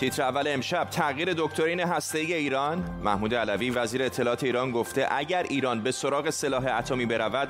تیتر 0.00 0.22
اول 0.22 0.44
امشب 0.48 0.84
تغییر 0.90 1.34
دکترین 1.36 1.80
هسته‌ای 1.80 2.34
ایران؟ 2.34 2.84
محمود 3.04 3.34
علوی 3.34 3.70
وزیر 3.70 4.02
اطلاعات 4.02 4.44
ایران 4.44 4.70
گفته 4.70 5.06
اگر 5.10 5.42
ایران 5.42 5.80
به 5.80 5.92
سراغ 5.92 6.30
سلاح 6.30 6.78
اتمی 6.78 7.06
برود 7.06 7.48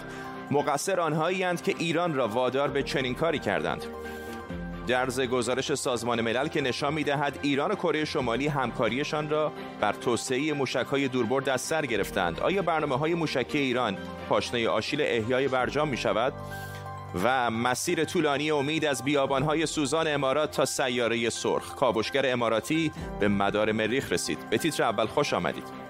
مقصر 0.50 1.00
آنهایی 1.00 1.56
که 1.56 1.74
ایران 1.78 2.14
را 2.14 2.28
وادار 2.28 2.68
به 2.68 2.82
چنین 2.82 3.14
کاری 3.14 3.38
کردند. 3.38 3.84
درز 4.86 5.20
گزارش 5.20 5.74
سازمان 5.74 6.20
ملل 6.20 6.48
که 6.48 6.60
نشان 6.60 6.94
می‌دهد 6.94 7.38
ایران 7.42 7.70
و 7.70 7.74
کره 7.74 8.04
شمالی 8.04 8.48
همکاریشان 8.48 9.30
را 9.30 9.52
بر 9.80 9.92
توسعه 9.92 10.52
موشک‌های 10.52 11.08
دوربرد 11.08 11.48
از 11.48 11.60
سر 11.60 11.86
گرفتند. 11.86 12.40
آیا 12.40 12.62
برنامه 12.62 12.98
های 12.98 13.14
موشکی 13.14 13.58
ایران 13.58 13.96
پاشنه 14.28 14.68
آشیل 14.68 15.00
احیای 15.00 15.48
برجام 15.48 15.88
می 15.88 15.96
شود؟ 15.96 16.32
و 17.22 17.50
مسیر 17.50 18.04
طولانی 18.04 18.50
امید 18.50 18.84
از 18.84 19.04
بیابانهای 19.04 19.66
سوزان 19.66 20.08
امارات 20.08 20.50
تا 20.50 20.64
سیاره 20.64 21.30
سرخ. 21.30 21.74
کاوشگر 21.74 22.32
اماراتی 22.32 22.92
به 23.20 23.28
مدار 23.28 23.72
مریخ 23.72 24.12
رسید. 24.12 24.38
به 24.50 24.58
تیتر 24.58 24.82
اول 24.82 25.06
خوش 25.06 25.32
آمدید. 25.34 25.83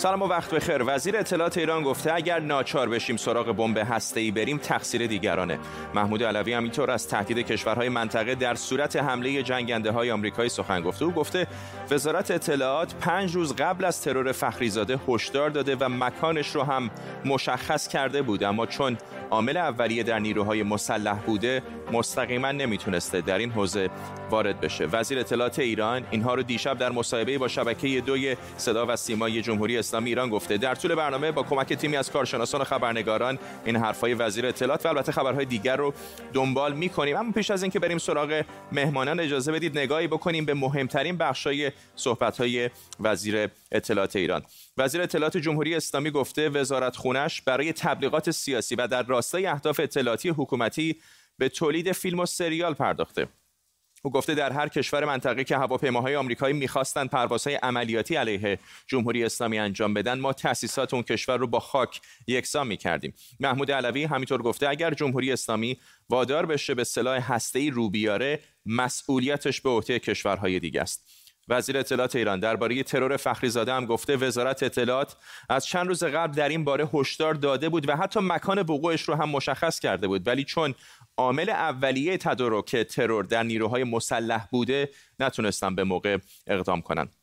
سلام 0.00 0.22
و 0.22 0.26
وقت 0.26 0.54
بخیر. 0.54 0.82
وزیر 0.86 1.16
اطلاعات 1.16 1.58
ایران 1.58 1.82
گفته 1.82 2.14
اگر 2.14 2.40
ناچار 2.40 2.88
بشیم 2.88 3.16
سراغ 3.16 3.52
بمب 3.52 3.78
هسته‌ای 3.78 4.30
بریم 4.30 4.58
تقصیر 4.58 5.06
دیگرانه. 5.06 5.58
محمود 5.94 6.22
علوی 6.24 6.52
هم 6.52 6.62
اینطور 6.62 6.90
از 6.90 7.08
تهدید 7.08 7.38
کشورهای 7.38 7.88
منطقه 7.88 8.34
در 8.34 8.54
صورت 8.54 8.96
حمله 8.96 9.42
جنگنده 9.42 9.90
های 9.90 10.10
آمریکایی 10.10 10.48
سخن 10.48 10.80
گفته. 10.80 11.04
او 11.04 11.12
گفته 11.12 11.46
وزارت 11.90 12.30
اطلاعات 12.30 12.94
پنج 12.94 13.34
روز 13.34 13.54
قبل 13.56 13.84
از 13.84 14.02
ترور 14.02 14.32
فخریزاده 14.32 14.98
هشدار 15.08 15.50
داده 15.50 15.76
و 15.76 15.88
مکانش 15.88 16.54
رو 16.54 16.62
هم 16.62 16.90
مشخص 17.24 17.88
کرده 17.88 18.22
بود. 18.22 18.44
اما 18.44 18.66
چون 18.66 18.98
عامل 19.30 19.56
اولیه 19.56 20.02
در 20.02 20.18
نیروهای 20.18 20.62
مسلح 20.62 21.18
بوده 21.18 21.62
مستقیما 21.92 22.52
نمی‌تونسته 22.52 23.20
در 23.20 23.38
این 23.38 23.50
حوزه 23.50 23.90
وارد 24.30 24.60
بشه. 24.60 24.84
وزیر 24.84 25.18
اطلاعات 25.18 25.58
ایران 25.58 26.06
اینها 26.10 26.34
رو 26.34 26.42
دیشب 26.42 26.78
در 26.78 26.92
مصاحبه 26.92 27.38
با 27.38 27.48
شبکه 27.48 28.00
دوی 28.00 28.36
صدا 28.56 28.86
و 28.88 28.96
سیمای 28.96 29.42
جمهوری 29.42 29.78
اسلامی 29.78 30.08
ایران 30.10 30.28
گفته. 30.28 30.58
در 30.58 30.74
طول 30.74 30.94
برنامه 30.94 31.32
با 31.32 31.42
کمک 31.42 31.72
تیمی 31.72 31.96
از 31.96 32.10
کارشناسان 32.10 32.60
و 32.60 32.64
خبرنگاران 32.64 33.38
این 33.64 33.76
حرفهای 33.76 34.14
وزیر 34.14 34.46
اطلاعات 34.46 34.86
و 34.86 34.88
البته 34.88 35.12
خبرهای 35.12 35.44
دیگر 35.44 35.76
رو 35.76 35.94
دنبال 36.32 36.72
می‌کنیم. 36.72 37.16
اما 37.16 37.32
پیش 37.32 37.50
از 37.50 37.62
اینکه 37.62 37.78
بریم 37.78 37.98
سراغ 37.98 38.44
مهمانان 38.72 39.20
اجازه 39.20 39.52
بدید 39.52 39.78
نگاهی 39.78 40.06
بکنیم 40.06 40.44
به 40.44 40.54
مهمترین 40.54 41.16
بخشای 41.16 41.72
صحبت‌های 41.96 42.70
وزیر 43.00 43.48
اطلاعات 43.72 44.16
ایران. 44.16 44.42
وزیر 44.78 45.02
اطلاعات 45.02 45.36
جمهوری 45.36 45.74
اسلامی 45.74 46.10
گفته 46.10 46.48
وزارت 46.48 46.96
خونش 46.96 47.42
برای 47.42 47.72
تبلیغات 47.72 48.30
سیاسی 48.30 48.74
و 48.74 48.86
در 48.86 49.02
راستای 49.20 49.46
اهداف 49.46 49.80
اطلاعاتی 49.80 50.28
حکومتی 50.28 50.96
به 51.38 51.48
تولید 51.48 51.92
فیلم 51.92 52.20
و 52.20 52.26
سریال 52.26 52.74
پرداخته. 52.74 53.28
او 54.02 54.10
گفته 54.10 54.34
در 54.34 54.52
هر 54.52 54.68
کشور 54.68 55.04
منطقه 55.04 55.44
که 55.44 55.56
هواپیماهای 55.56 56.16
آمریکایی 56.16 56.54
می‌خواستند 56.54 57.10
پروازهای 57.10 57.54
عملیاتی 57.54 58.16
علیه 58.16 58.58
جمهوری 58.86 59.24
اسلامی 59.24 59.58
انجام 59.58 59.94
بدن 59.94 60.18
ما 60.18 60.32
تأسیسات 60.32 60.94
اون 60.94 61.02
کشور 61.02 61.36
رو 61.36 61.46
با 61.46 61.60
خاک 61.60 62.00
یکسان 62.26 62.66
می‌کردیم. 62.66 63.14
محمود 63.40 63.70
علوی 63.70 64.04
همینطور 64.04 64.42
گفته 64.42 64.68
اگر 64.68 64.94
جمهوری 64.94 65.32
اسلامی 65.32 65.78
وادار 66.08 66.46
بشه 66.46 66.74
به 66.74 66.84
سلاح 66.84 67.32
هسته‌ای 67.32 67.70
رو 67.70 67.90
بیاره 67.90 68.40
مسئولیتش 68.66 69.60
به 69.60 69.70
عهده 69.70 69.98
کشورهای 69.98 70.60
دیگه 70.60 70.80
است. 70.80 71.19
وزیر 71.50 71.78
اطلاعات 71.78 72.16
ایران. 72.16 72.40
درباره 72.40 72.82
ترور 72.82 73.16
فخریزاده 73.16 73.72
هم 73.72 73.86
گفته 73.86 74.16
وزارت 74.16 74.62
اطلاعات 74.62 75.16
از 75.48 75.66
چند 75.66 75.86
روز 75.86 76.04
قبل 76.04 76.34
در 76.34 76.48
این 76.48 76.64
باره 76.64 76.88
هشدار 76.94 77.34
داده 77.34 77.68
بود 77.68 77.88
و 77.88 77.96
حتی 77.96 78.20
مکان 78.22 78.58
وقوعش 78.58 79.02
رو 79.02 79.14
هم 79.14 79.28
مشخص 79.28 79.78
کرده 79.80 80.08
بود. 80.08 80.26
ولی 80.26 80.44
چون 80.44 80.74
عامل 81.16 81.50
اولیه 81.50 82.18
تدارک 82.18 82.76
ترور 82.76 83.24
در 83.24 83.42
نیروهای 83.42 83.84
مسلح 83.84 84.46
بوده 84.50 84.90
نتونستن 85.20 85.74
به 85.74 85.84
موقع 85.84 86.18
اقدام 86.46 86.80
کنند 86.82 87.19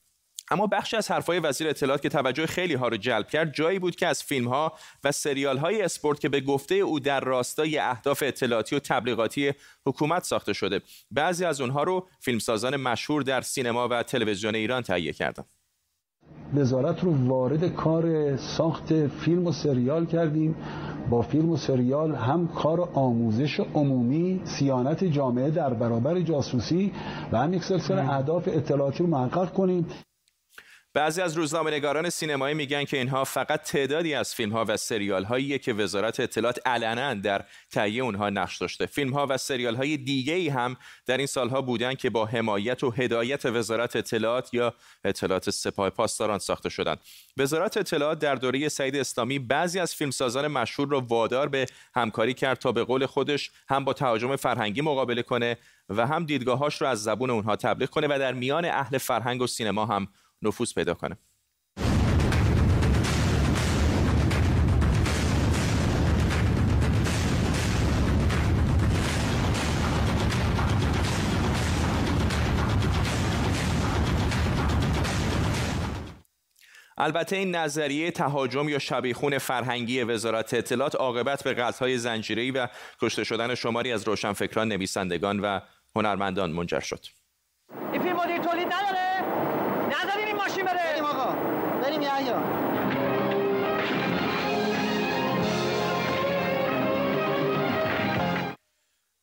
اما 0.51 0.67
بخشی 0.67 0.97
از 0.97 1.11
حرفهای 1.11 1.39
وزیر 1.39 1.67
اطلاعات 1.67 2.01
که 2.01 2.09
توجه 2.09 2.45
خیلی 2.45 2.73
ها 2.73 2.87
رو 2.87 2.97
جلب 2.97 3.27
کرد 3.27 3.53
جایی 3.53 3.79
بود 3.79 3.95
که 3.95 4.07
از 4.07 4.23
فیلم 4.23 4.47
ها 4.47 4.73
و 5.03 5.11
سریال 5.11 5.57
های 5.57 5.81
اسپورت 5.81 6.19
که 6.19 6.29
به 6.29 6.41
گفته 6.41 6.75
او 6.75 6.99
در 6.99 7.19
راستای 7.19 7.77
اهداف 7.77 8.23
اطلاعاتی 8.25 8.75
و 8.75 8.79
تبلیغاتی 8.79 9.53
حکومت 9.85 10.23
ساخته 10.23 10.53
شده. 10.53 10.81
بعضی 11.11 11.45
از 11.45 11.61
اونها 11.61 11.83
رو 11.83 12.07
فیلمسازان 12.19 12.75
مشهور 12.75 13.21
در 13.21 13.41
سینما 13.41 13.87
و 13.87 14.03
تلویزیون 14.03 14.55
ایران 14.55 14.81
تهیه 14.81 15.13
کردند 15.13 15.45
وزارت 16.55 17.03
رو 17.03 17.27
وارد 17.27 17.75
کار 17.75 18.35
ساخت 18.37 19.07
فیلم 19.07 19.47
و 19.47 19.51
سریال 19.51 20.05
کردیم. 20.05 20.55
با 21.09 21.21
فیلم 21.21 21.49
و 21.49 21.57
سریال 21.57 22.15
هم 22.15 22.47
کار 22.47 22.89
آموزش 22.93 23.59
عمومی 23.59 24.41
سیانت 24.43 25.03
جامعه 25.03 25.51
در 25.51 25.73
برابر 25.73 26.19
جاسوسی 26.19 26.91
و 27.31 27.37
هم 27.37 27.53
یک 27.53 27.63
سلسله 27.63 28.13
اهداف 28.13 28.47
اطلاعاتی 28.47 29.03
رو 29.03 29.09
محقق 29.09 29.53
کنیم. 29.53 29.85
بعضی 30.97 31.21
از 31.21 31.37
روزنامه‌نگاران 31.37 32.09
سینمایی 32.09 32.55
میگن 32.55 32.83
که 32.83 32.97
اینها 32.97 33.23
فقط 33.23 33.61
تعدادی 33.61 34.13
از 34.13 34.35
فیلم 34.35 34.51
ها 34.51 34.65
و 34.67 34.77
سریال 34.77 35.23
هایی 35.23 35.59
که 35.59 35.73
وزارت 35.73 36.19
اطلاعات 36.19 36.67
علنا 36.67 37.13
در 37.13 37.45
تهیه 37.71 38.03
اونها 38.03 38.29
نقش 38.29 38.57
داشته. 38.57 38.85
فیلم 38.85 39.13
ها 39.13 39.27
و 39.29 39.37
سریال 39.37 39.75
های 39.75 39.97
دیگه 39.97 40.33
ای 40.33 40.49
هم 40.49 40.77
در 41.05 41.17
این 41.17 41.27
سالها 41.27 41.61
بودن 41.61 41.93
که 41.93 42.09
با 42.09 42.25
حمایت 42.25 42.83
و 42.83 42.91
هدایت 42.91 43.45
وزارت 43.45 43.95
اطلاعات 43.95 44.53
یا 44.53 44.73
اطلاعات 45.03 45.49
سپاه 45.49 45.89
پاسداران 45.89 46.39
ساخته 46.39 46.69
شدند. 46.69 46.99
وزارت 47.37 47.77
اطلاعات 47.77 48.19
در 48.19 48.35
دوره 48.35 48.69
سعید 48.69 48.95
اسلامی 48.95 49.39
بعضی 49.39 49.79
از 49.79 49.95
فیلمسازان 49.95 50.47
مشهور 50.47 50.89
را 50.89 51.01
وادار 51.01 51.49
به 51.49 51.65
همکاری 51.95 52.33
کرد 52.33 52.57
تا 52.57 52.71
به 52.71 52.83
قول 52.83 53.05
خودش 53.05 53.51
هم 53.69 53.85
با 53.85 53.93
تهاجم 53.93 54.35
فرهنگی 54.35 54.81
مقابله 54.81 55.23
کنه 55.23 55.57
و 55.89 56.07
هم 56.07 56.25
دیدگاهاش 56.25 56.81
رو 56.81 56.87
از 56.87 57.03
زبون 57.03 57.29
اونها 57.29 57.55
تبلیغ 57.55 57.89
کنه 57.89 58.07
و 58.07 58.19
در 58.19 58.33
میان 58.33 58.65
اهل 58.65 58.97
فرهنگ 58.97 59.41
و 59.41 59.47
سینما 59.47 59.85
هم 59.85 60.07
نفوذ 60.41 60.73
پیدا 60.73 60.93
کنه 60.93 61.17
البته 76.99 77.35
این 77.35 77.55
نظریه 77.55 78.11
تهاجم 78.11 78.69
یا 78.69 78.79
شبیخون 78.79 79.37
فرهنگی 79.37 80.03
وزارت 80.03 80.53
اطلاعات 80.53 80.95
عاقبت 80.95 81.43
به 81.43 81.53
قتل‌های 81.53 81.97
زنجیره‌ای 81.97 82.51
و 82.51 82.67
کشته 83.01 83.23
شدن 83.23 83.55
شماری 83.55 83.91
از 83.91 84.07
روشنفکران، 84.07 84.67
نویسندگان 84.67 85.39
و 85.39 85.59
هنرمندان 85.95 86.51
منجر 86.51 86.79
شد. 86.79 87.05
این 87.93 88.01
فیلم 88.01 88.43
تولید 88.43 88.67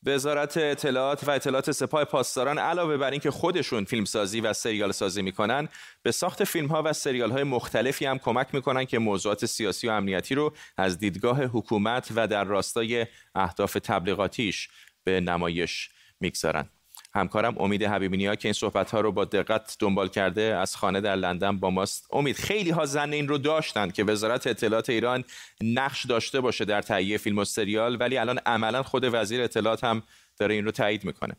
وزارت 0.07 0.57
اطلاعات 0.57 1.29
و 1.29 1.31
اطلاعات 1.31 1.71
سپاه 1.71 2.05
پاسداران 2.05 2.59
علاوه 2.59 2.97
بر 2.97 3.11
اینکه 3.11 3.31
خودشون 3.31 3.85
فیلمسازی 3.85 4.41
و 4.41 4.53
سریال 4.53 4.93
سازی 4.93 5.23
می‌کنن 5.23 5.69
به 6.03 6.11
ساخت 6.11 6.45
فیلم 6.45 6.67
ها 6.67 6.83
و 6.85 6.93
سریال 6.93 7.31
های 7.31 7.43
مختلفی 7.43 8.07
هم 8.07 8.19
کمک 8.19 8.55
می‌کنن 8.55 8.85
که 8.85 8.99
موضوعات 8.99 9.47
سیاسی 9.47 9.89
و 9.89 9.91
امنیتی 9.91 10.35
رو 10.35 10.55
از 10.77 10.99
دیدگاه 10.99 11.45
حکومت 11.45 12.09
و 12.15 12.29
در 12.29 12.45
راستای 12.45 13.07
اهداف 13.35 13.73
تبلیغاتیش 13.83 14.69
به 15.05 15.21
نمایش 15.21 15.91
می‌گذارن. 16.21 16.69
همکارم 17.17 17.55
امید 17.59 17.83
حبیبی 17.83 18.17
نیا 18.17 18.35
که 18.35 18.49
این 18.49 18.53
صحبت 18.53 18.91
ها 18.91 19.01
رو 19.01 19.13
با 19.13 19.25
دقت 19.25 19.77
دنبال 19.79 20.09
کرده 20.09 20.43
از 20.43 20.77
خانه 20.77 21.01
در 21.01 21.17
لندن 21.17 21.59
با 21.59 21.71
ماست. 21.71 22.07
امید 22.13 22.37
خیلی 22.37 22.71
ها 22.71 22.87
زن 22.87 23.13
این 23.13 23.29
رو 23.29 23.39
داشتند 23.39 23.93
که 23.93 24.05
وزارت 24.05 24.47
اطلاعات 24.47 24.91
ایران 24.91 25.25
نقش 25.61 26.07
داشته 26.07 26.41
باشه 26.41 26.65
در 26.65 26.83
تهیه 26.83 27.19
فیلم 27.19 27.39
و 27.39 27.45
سریال 27.45 27.97
ولی 28.01 28.19
الان 28.19 28.39
عملا 28.47 28.83
خود 28.83 29.05
وزیر 29.13 29.43
اطلاعات 29.43 29.85
هم 29.85 30.03
داره 30.39 30.55
این 30.55 30.65
رو 30.65 30.71
تایید 30.71 31.05
می‌کنه. 31.05 31.37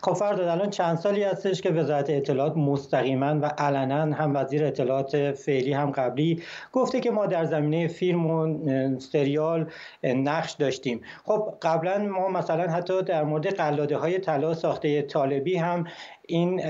خب 0.00 0.12
فرداد 0.12 0.48
الان 0.48 0.70
چند 0.70 0.98
سالی 0.98 1.22
هستش 1.22 1.62
که 1.62 1.70
وزارت 1.70 2.10
اطلاعات 2.10 2.56
مستقیما 2.56 3.38
و 3.40 3.46
علنا 3.46 4.14
هم 4.14 4.36
وزیر 4.36 4.64
اطلاعات 4.64 5.32
فعلی 5.32 5.72
هم 5.72 5.90
قبلی 5.90 6.42
گفته 6.72 7.00
که 7.00 7.10
ما 7.10 7.26
در 7.26 7.44
زمینه 7.44 7.88
فیلم 7.88 8.26
و 8.26 8.58
سریال 8.98 9.70
نقش 10.04 10.52
داشتیم. 10.52 11.00
خب 11.24 11.54
قبلا 11.62 11.98
ما 11.98 12.28
مثلا 12.28 12.70
حتی 12.70 13.02
در 13.02 13.24
مورد 13.24 13.46
قلاده 13.46 13.96
های 13.96 14.18
طلا 14.18 14.54
ساخته 14.54 15.02
طالبی 15.02 15.56
هم 15.56 15.84
این 16.26 16.62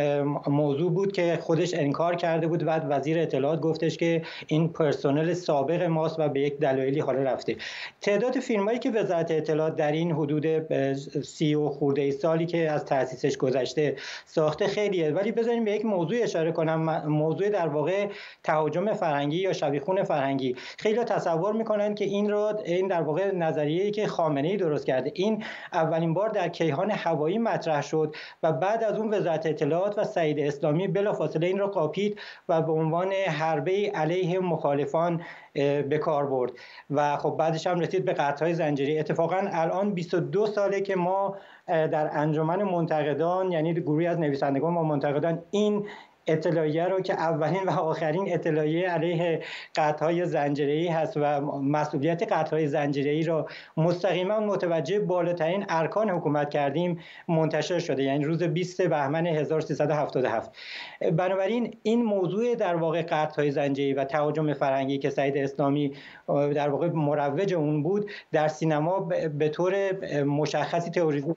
موضوع 0.46 0.92
بود 0.92 1.12
که 1.12 1.38
خودش 1.42 1.74
انکار 1.74 2.16
کرده 2.16 2.46
بود 2.46 2.64
بعد 2.64 2.86
وزیر 2.88 3.18
اطلاعات 3.18 3.60
گفتش 3.60 3.96
که 3.96 4.22
این 4.46 4.68
پرسنل 4.68 5.34
سابق 5.34 5.82
ماست 5.82 6.18
و 6.18 6.28
به 6.28 6.40
یک 6.40 6.58
دلایلی 6.58 7.00
حالا 7.00 7.22
رفته. 7.22 7.56
تعداد 8.00 8.38
فیلمایی 8.38 8.78
که 8.78 8.90
وزارت 8.90 9.30
اطلاعات 9.30 9.76
در 9.76 9.92
این 9.92 10.12
حدود 10.12 10.72
سی 11.22 11.54
و 11.54 11.68
خورده 11.68 12.10
سالی 12.10 12.46
که 12.46 12.70
از 12.70 12.84
تاسیسش 12.92 13.36
گذشته 13.36 13.96
ساخته 14.26 14.66
خیلیه. 14.66 15.10
ولی 15.10 15.32
بذاریم 15.32 15.64
به 15.64 15.72
یک 15.72 15.84
موضوع 15.84 16.18
اشاره 16.22 16.52
کنم. 16.52 17.08
موضوع 17.08 17.48
در 17.48 17.68
واقع 17.68 18.08
تهاجم 18.44 18.92
فرهنگی 18.92 19.36
یا 19.36 19.52
شبیخون 19.52 20.02
فرهنگی. 20.02 20.56
خیلی 20.78 21.04
تصور 21.04 21.52
می‌کنن 21.52 21.94
که 21.94 22.04
این 22.04 22.30
رو 22.30 22.60
این 22.64 22.88
در 22.88 23.02
واقع 23.02 23.34
نظریه‌ای 23.34 23.90
که 23.90 24.06
خامنه 24.06 24.48
ای 24.48 24.56
درست 24.56 24.86
کرده. 24.86 25.12
این 25.14 25.44
اولین 25.72 26.14
بار 26.14 26.28
در 26.28 26.48
کیهان 26.48 26.90
هوایی 26.90 27.38
مطرح 27.38 27.82
شد 27.82 28.14
و 28.42 28.52
بعد 28.52 28.84
از 28.84 28.98
اون 28.98 29.14
وزارت 29.14 29.46
اطلاعات 29.46 29.98
و 29.98 30.04
سعید 30.04 30.40
اسلامی 30.40 30.88
بلافاصله 30.88 31.46
این 31.46 31.58
را 31.58 31.66
قاپید 31.66 32.20
و 32.48 32.62
به 32.62 32.72
عنوان 32.72 33.12
حربه 33.12 33.90
علیه 33.94 34.38
مخالفان 34.38 35.22
به 35.88 36.00
کار 36.02 36.26
برد. 36.26 36.52
و 36.90 37.16
خب 37.16 37.36
بعدش 37.38 37.66
هم 37.66 37.80
رسید 37.80 38.04
به 38.04 38.12
قطعهای 38.12 38.54
زنجیری. 38.54 38.98
اتفاقا 38.98 39.40
الان 39.52 39.94
22 39.94 40.46
ساله 40.46 40.80
که 40.80 40.96
ما 40.96 41.36
در 41.72 42.10
انجمن 42.12 42.62
منتقدان 42.62 43.52
یعنی 43.52 43.74
گروهی 43.74 44.06
از 44.06 44.18
نویسندگان 44.18 44.74
و 44.76 44.82
منتقدان 44.82 45.42
این 45.50 45.86
اطلاعیه 46.26 46.84
رو 46.84 47.00
که 47.00 47.12
اولین 47.14 47.62
و 47.62 47.70
آخرین 47.70 48.34
اطلاعیه 48.34 48.88
علیه 48.88 49.42
قطعهای 49.76 50.26
زنجیری 50.26 50.88
هست 50.88 51.16
و 51.16 51.40
مسئولیت 51.60 52.32
قطعهای 52.32 52.66
زنجیری 52.66 53.22
رو 53.22 53.48
مستقیما 53.76 54.40
متوجه 54.40 55.00
بالاترین 55.00 55.64
ارکان 55.68 56.10
حکومت 56.10 56.50
کردیم 56.50 57.00
منتشر 57.28 57.78
شده 57.78 58.02
یعنی 58.02 58.24
روز 58.24 58.42
20 58.42 58.82
بهمن 58.82 59.26
1377 59.26 60.50
بنابراین 61.00 61.76
این 61.82 62.02
موضوع 62.02 62.54
در 62.54 62.74
واقع 62.74 63.02
قطعهای 63.02 63.50
زنجیری 63.50 63.94
و 63.94 64.04
تهاجم 64.04 64.52
فرهنگی 64.52 64.98
که 64.98 65.10
سعید 65.10 65.36
اسلامی 65.36 65.92
در 66.28 66.68
واقع 66.68 66.88
مروج 66.88 67.54
اون 67.54 67.82
بود 67.82 68.10
در 68.32 68.48
سینما 68.48 69.00
به 69.38 69.48
طور 69.48 69.92
مشخصی 70.24 70.90
تئوریزه 70.90 71.36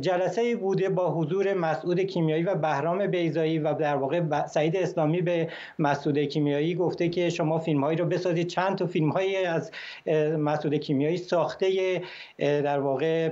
جلسه 0.00 0.56
بوده 0.56 0.88
با 0.88 1.10
حضور 1.10 1.54
مسعود 1.54 2.00
کیمیایی 2.00 2.42
و 2.42 2.54
بهرام 2.54 3.06
بیزایی 3.06 3.58
و 3.58 3.74
در 3.74 3.96
واقع 3.96 4.46
سعید 4.46 4.76
اسلامی 4.76 5.22
به 5.22 5.48
مسعود 5.78 6.18
کیمیایی 6.18 6.74
گفته 6.74 7.08
که 7.08 7.30
شما 7.30 7.58
فیلم 7.58 7.84
هایی 7.84 7.98
رو 7.98 8.06
بسازید. 8.06 8.46
چند 8.46 8.78
تا 8.78 8.86
فیلم 8.86 9.10
هایی 9.10 9.36
از 9.36 9.70
مسعود 10.38 10.74
کیمیایی 10.74 11.16
ساخته 11.16 12.02
در 12.38 12.80
واقع 12.80 13.28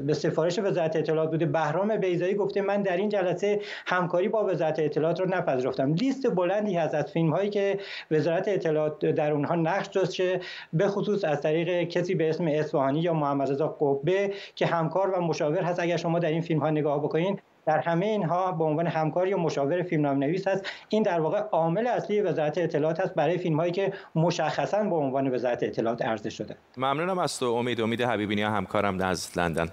به 0.00 0.14
سفارش 0.14 0.58
وزارت 0.58 0.96
اطلاعات 0.96 1.30
بوده. 1.30 1.46
بهرام 1.46 1.96
بیزایی 1.96 2.34
گفته 2.34 2.60
من 2.60 2.82
در 2.82 2.96
این 2.96 3.08
جلسه 3.08 3.60
همکاری 3.86 4.28
با 4.28 4.44
وزارت 4.44 4.78
اطلاعات 4.78 5.20
رو 5.20 5.26
نپذیرفتم. 5.28 5.94
لیست 5.94 6.30
بلندی 6.34 6.76
هست 6.76 6.94
از 6.94 7.12
فیلم 7.12 7.30
هایی 7.30 7.50
که 7.50 7.78
وزارت 8.10 8.48
اطلاعات 8.48 9.06
در 9.06 9.32
اونها 9.32 9.54
نقش 9.54 9.86
داشته 9.86 10.40
به 10.72 10.88
خصوص 10.88 11.24
از 11.24 11.40
طریق 11.40 11.88
کسی 11.88 12.14
به 12.14 12.30
اسم 12.30 12.46
اصفهانی 12.46 13.00
یا 13.00 13.14
محمد 13.14 13.50
رضا 13.50 13.68
قبه 13.68 14.32
که 14.54 14.66
همکار 14.66 15.10
و 15.10 15.20
مشاور 15.36 15.62
هست. 15.62 15.80
اگر 15.80 15.96
شما 15.96 16.18
در 16.18 16.28
این 16.28 16.40
فیلم 16.40 16.60
ها 16.60 16.70
نگاه 16.70 16.98
بکنید 16.98 17.42
در 17.66 17.78
همه 17.78 18.06
اینها 18.06 18.52
به 18.52 18.64
عنوان 18.64 18.86
همکار 18.86 19.28
یا 19.28 19.36
مشاور 19.36 19.82
فیلم 19.82 20.06
نویس 20.06 20.48
هست. 20.48 20.66
این 20.88 21.02
در 21.02 21.20
واقع 21.20 21.38
عامل 21.38 21.86
اصلی 21.86 22.20
وزارت 22.20 22.58
اطلاعات 22.58 23.00
هست. 23.00 23.14
برای 23.14 23.38
فیلم 23.38 23.56
هایی 23.56 23.72
که 23.72 23.92
مشخصا 24.14 24.84
به 24.84 24.94
عنوان 24.94 25.34
وزارت 25.34 25.62
اطلاعات 25.62 26.02
عرضه 26.02 26.30
شده. 26.30 26.56
ممنونم 26.76 27.18
از 27.18 27.38
تو. 27.38 27.46
امید 27.46 27.80
امید 27.80 28.00
حبیبی 28.02 28.42
همکارم 28.42 29.00
از 29.00 29.38
لندن. 29.38 29.68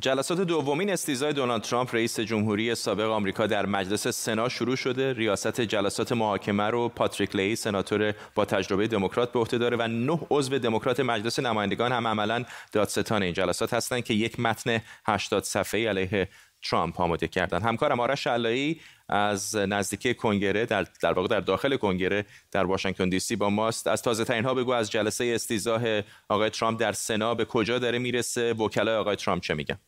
جلسات 0.00 0.40
دومین 0.40 0.90
استیزای 0.90 1.32
دونالد 1.32 1.62
ترامپ 1.62 1.94
رئیس 1.94 2.20
جمهوری 2.20 2.74
سابق 2.74 3.10
آمریکا 3.10 3.46
در 3.46 3.66
مجلس 3.66 4.08
سنا 4.08 4.48
شروع 4.48 4.76
شده. 4.76 5.12
ریاست 5.12 5.60
جلسات 5.60 6.12
محاکمه 6.12 6.62
رو 6.62 6.88
پاتریک 6.88 7.36
لی 7.36 7.56
سناتور 7.56 8.14
با 8.34 8.44
تجربه 8.44 8.86
دموکرات 8.86 9.32
به 9.32 9.38
عهده 9.38 9.58
داره 9.58 9.76
و 9.76 9.88
نه 9.88 10.20
عضو 10.30 10.58
دموکرات 10.58 11.00
مجلس 11.00 11.38
نمایندگان 11.38 11.92
هم 11.92 12.06
عملا 12.06 12.44
دادستان 12.72 13.22
این 13.22 13.32
جلسات 13.32 13.74
هستند 13.74 14.04
که 14.04 14.14
یک 14.14 14.40
متن 14.40 14.80
80 15.06 15.42
صفحه‌ای 15.42 15.86
علیه 15.86 16.28
ترامپ 16.62 17.00
آماده 17.00 17.28
کردن 17.28 17.62
همکارم 17.62 18.00
آرش 18.00 18.26
علایی 18.26 18.80
از 19.08 19.56
نزدیکی 19.56 20.14
کنگره 20.14 20.66
در, 20.66 20.86
در 21.02 21.12
واقع 21.12 21.28
در 21.28 21.40
داخل 21.40 21.76
کنگره 21.76 22.24
در 22.52 22.64
واشنگتن 22.64 23.08
دی 23.08 23.20
سی 23.20 23.36
با 23.36 23.50
ماست. 23.50 23.86
از 23.86 24.02
تازه 24.02 24.24
ترین 24.24 24.44
ها 24.44 24.54
بگو 24.54 24.72
از 24.72 24.90
جلسه 24.90 25.32
استیزاه 25.34 25.82
آقای 26.28 26.50
ترامپ 26.50 26.80
در 26.80 26.92
سنا 26.92 27.34
به 27.34 27.44
کجا 27.44 27.78
داره 27.78 27.98
می‌رسه؟ 27.98 28.52
وکلای 28.52 28.96
آقای 28.96 29.16
ترامپ 29.16 29.42
چه 29.42 29.54
میگن؟ 29.54 29.78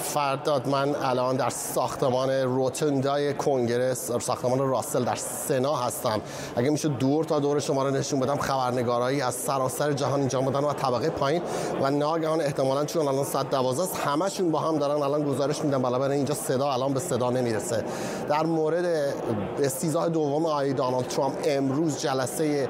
فرداد 0.00 0.68
من 0.68 0.94
الان 0.94 1.36
در 1.36 1.50
ساختمان 1.50 2.30
روتندای 2.30 3.34
کنگرس 3.34 4.10
ساختمان 4.20 4.58
راسل 4.58 5.04
در 5.04 5.14
سنا 5.14 5.76
هستم. 5.76 6.20
اگه 6.56 6.70
میشه 6.70 6.88
دور 6.88 7.24
تا 7.24 7.40
دور 7.40 7.60
شما 7.60 7.82
رو 7.82 7.90
نشون 7.90 8.20
بدم 8.20 8.36
خبرنگارایی 8.36 9.22
از 9.22 9.34
سراسر 9.34 9.92
جهان 9.92 10.20
اینجا 10.20 10.40
بودن 10.40 10.58
و 10.60 10.72
طبقه 10.72 11.10
پایین. 11.10 11.42
و 11.82 11.90
ناگهان 11.90 12.40
احتمالا 12.40 12.84
چون 12.84 13.08
الان 13.08 13.24
112 13.24 13.82
است 13.82 13.96
همشون 13.96 14.50
با 14.50 14.58
هم 14.58 14.78
دارن 14.78 15.02
الان 15.02 15.22
گزارش 15.24 15.64
میدن. 15.64 15.82
بالاخره 15.82 16.14
اینجا 16.14 16.34
صدا 16.34 16.72
الان 16.72 16.94
به 16.94 17.00
صدا 17.00 17.30
نمی‌رسه. 17.30 17.84
در 18.28 18.46
مورد 18.46 19.14
استیزاه 19.62 20.08
دوم 20.08 20.46
آقای 20.46 20.72
دانالد 20.72 21.08
ترامپ 21.08 21.34
امروز 21.44 22.00
جلسه 22.00 22.68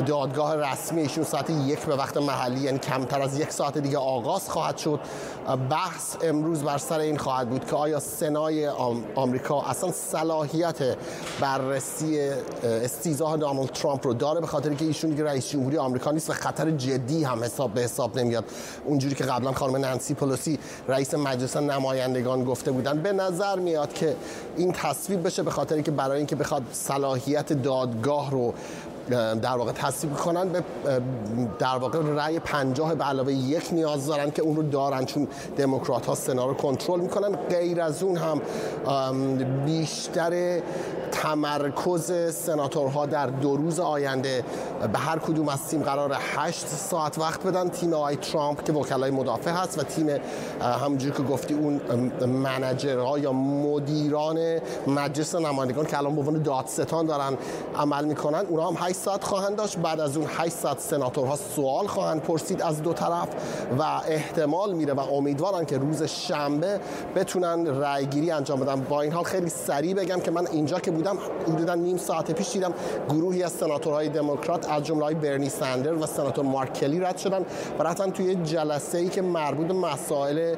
دادگاه 0.00 0.56
رسمی 0.56 1.00
ایشون 1.00 1.24
ساعت 1.24 1.50
یک 1.50 1.78
به 1.78 1.96
وقت 1.96 2.16
محلی 2.16 2.60
یعنی 2.60 2.78
کمتر 2.78 3.22
از 3.22 3.40
یک 3.40 3.50
ساعت 3.50 3.78
دیگه 3.78 3.98
آغاز 3.98 4.48
خواهد 4.48 4.76
شد. 4.76 5.00
بحث 5.70 6.16
امروز 6.22 6.62
بر 6.62 6.78
سر 6.78 6.98
این 6.98 7.18
خواهد 7.18 7.50
بود 7.50 7.64
که 7.64 7.76
آیا 7.76 8.00
سنای 8.00 8.68
آمریکا 9.14 9.62
اصلا 9.62 9.92
صلاحیت 9.92 10.96
بررسی 11.40 12.30
استیزاه 12.62 13.36
دانالد 13.36 13.68
ترامپ 13.68 14.06
رو 14.06 14.14
داره 14.14 14.40
به 14.40 14.46
خاطر 14.46 14.74
که 14.74 14.84
ایشون 14.84 15.10
دیگه 15.10 15.24
رئیس 15.24 15.48
جمهوری 15.48 15.78
آمریکا 15.78 16.10
نیست 16.10 16.30
و 16.30 16.32
خطر 16.32 16.70
جدی 16.70 17.24
هم 17.24 17.44
حساب 17.44 17.74
به 17.74 17.80
حساب 17.80 18.18
نمیاد. 18.18 18.44
اونجوری 18.84 19.14
که 19.14 19.24
قبلا 19.24 19.52
خانم 19.52 19.76
نانسی 19.76 20.14
پلوسی 20.14 20.58
رئیس 20.88 21.14
مجلس 21.14 21.56
نمایندگان 21.56 22.44
گفته 22.44 22.70
بودن 22.70 23.02
به 23.02 23.12
نظر 23.12 23.58
میاد 23.58 23.92
که 23.92 24.16
این 24.56 24.72
تصویب 24.72 25.26
بشه 25.26 25.42
به 25.42 25.50
خاطر 25.50 25.80
که 25.80 25.90
برای 25.90 26.18
اینکه 26.18 26.36
بخواد 26.36 26.62
صلاحیت 26.72 27.52
دادگاه 27.52 28.30
رو 28.30 28.54
در 29.10 29.56
واقع 29.56 29.72
تصویب 29.72 30.16
کنن 30.16 30.48
به 30.48 30.62
در 31.58 31.76
واقع 31.76 31.98
رأی 32.02 32.38
50 32.38 32.94
به 32.94 33.04
علاوه 33.04 33.32
یک 33.32 33.68
نیاز 33.72 34.06
دارن 34.06 34.30
که 34.30 34.42
اون 34.42 34.56
رو 34.56 34.62
دارن 34.62 35.04
چون 35.04 35.28
دموکرات 35.56 36.06
ها 36.06 36.14
سنا 36.14 36.46
رو 36.46 36.54
کنترل 36.54 37.00
می‌کنن. 37.00 37.36
غیر 37.36 37.80
از 37.80 38.02
اون 38.02 38.16
هم 38.16 38.40
بیشتر 39.64 40.60
تمرکز 41.12 42.34
سناتورها 42.34 43.06
در 43.06 43.26
دو 43.26 43.56
روز 43.56 43.80
آینده 43.80 44.44
به 44.92 44.98
هر 44.98 45.18
کدوم 45.18 45.48
از 45.48 45.68
تیم 45.68 45.82
قرار 45.82 46.16
8 46.36 46.66
ساعت 46.66 47.18
وقت 47.18 47.46
بدن. 47.46 47.68
تیم 47.68 47.92
آقای 47.92 48.16
ترامپ 48.16 48.64
که 48.64 48.72
وکلای 48.72 49.10
مدافع 49.10 49.50
هست 49.50 49.78
و 49.78 49.82
تیم 49.82 50.06
همونجوری 50.60 51.12
که 51.16 51.22
گفتی 51.22 51.54
اون 51.54 51.80
منجرها 52.26 53.18
یا 53.18 53.32
مدیران 53.32 54.38
مجلس 54.86 55.34
نمایندگان 55.34 55.86
که 55.86 55.98
الان 55.98 56.14
به 56.14 56.20
عنوان 56.20 56.42
دادستان 56.42 57.06
دارن 57.06 57.36
عمل 57.76 58.04
می‌کنن 58.04 58.46
اونها 58.48 58.68
هم 58.68 58.76
8 58.80 58.95
ساعت 58.96 59.24
خواهند 59.24 59.56
داشت. 59.56 59.78
بعد 59.78 60.00
از 60.00 60.16
اون 60.16 60.26
8 60.36 60.52
ساعت 60.54 60.80
سناتورها 60.80 61.36
سوال 61.36 61.86
خواهند 61.86 62.22
پرسید 62.22 62.62
از 62.62 62.82
دو 62.82 62.92
طرف 62.92 63.28
و 63.78 63.82
احتمال 64.08 64.72
میره 64.72 64.92
و 64.94 65.00
امیدوارن 65.00 65.64
که 65.64 65.78
روز 65.78 66.02
شنبه 66.02 66.80
بتونن 67.16 67.66
رأیگیری 67.66 68.30
انجام 68.30 68.60
بدن. 68.60 68.80
با 68.80 69.02
این 69.02 69.12
حال 69.12 69.24
خیلی 69.24 69.48
سریع 69.48 69.94
بگم 69.94 70.20
که 70.20 70.30
من 70.30 70.46
اینجا 70.46 70.80
که 70.80 70.90
بودم 70.90 71.18
حدودا 71.48 71.74
نیم 71.74 71.96
ساعت 71.96 72.32
پیش 72.32 72.52
دیدم 72.52 72.74
گروهی 73.08 73.42
از 73.42 73.52
سناتورهای 73.52 74.08
دموکرات 74.08 74.70
از 74.70 74.84
جمله 74.84 75.14
برنی 75.14 75.48
سندر 75.48 75.94
و 75.94 76.06
سناتور 76.06 76.44
مارک 76.44 76.72
کلی 76.72 77.00
رد 77.00 77.18
شدن 77.18 77.44
و 77.78 77.82
رفتن 77.82 78.10
توی 78.10 78.34
جلسه 78.34 78.98
ای 78.98 79.08
که 79.08 79.22
مربوط 79.22 79.66
به 79.66 79.74
مسائل 79.74 80.54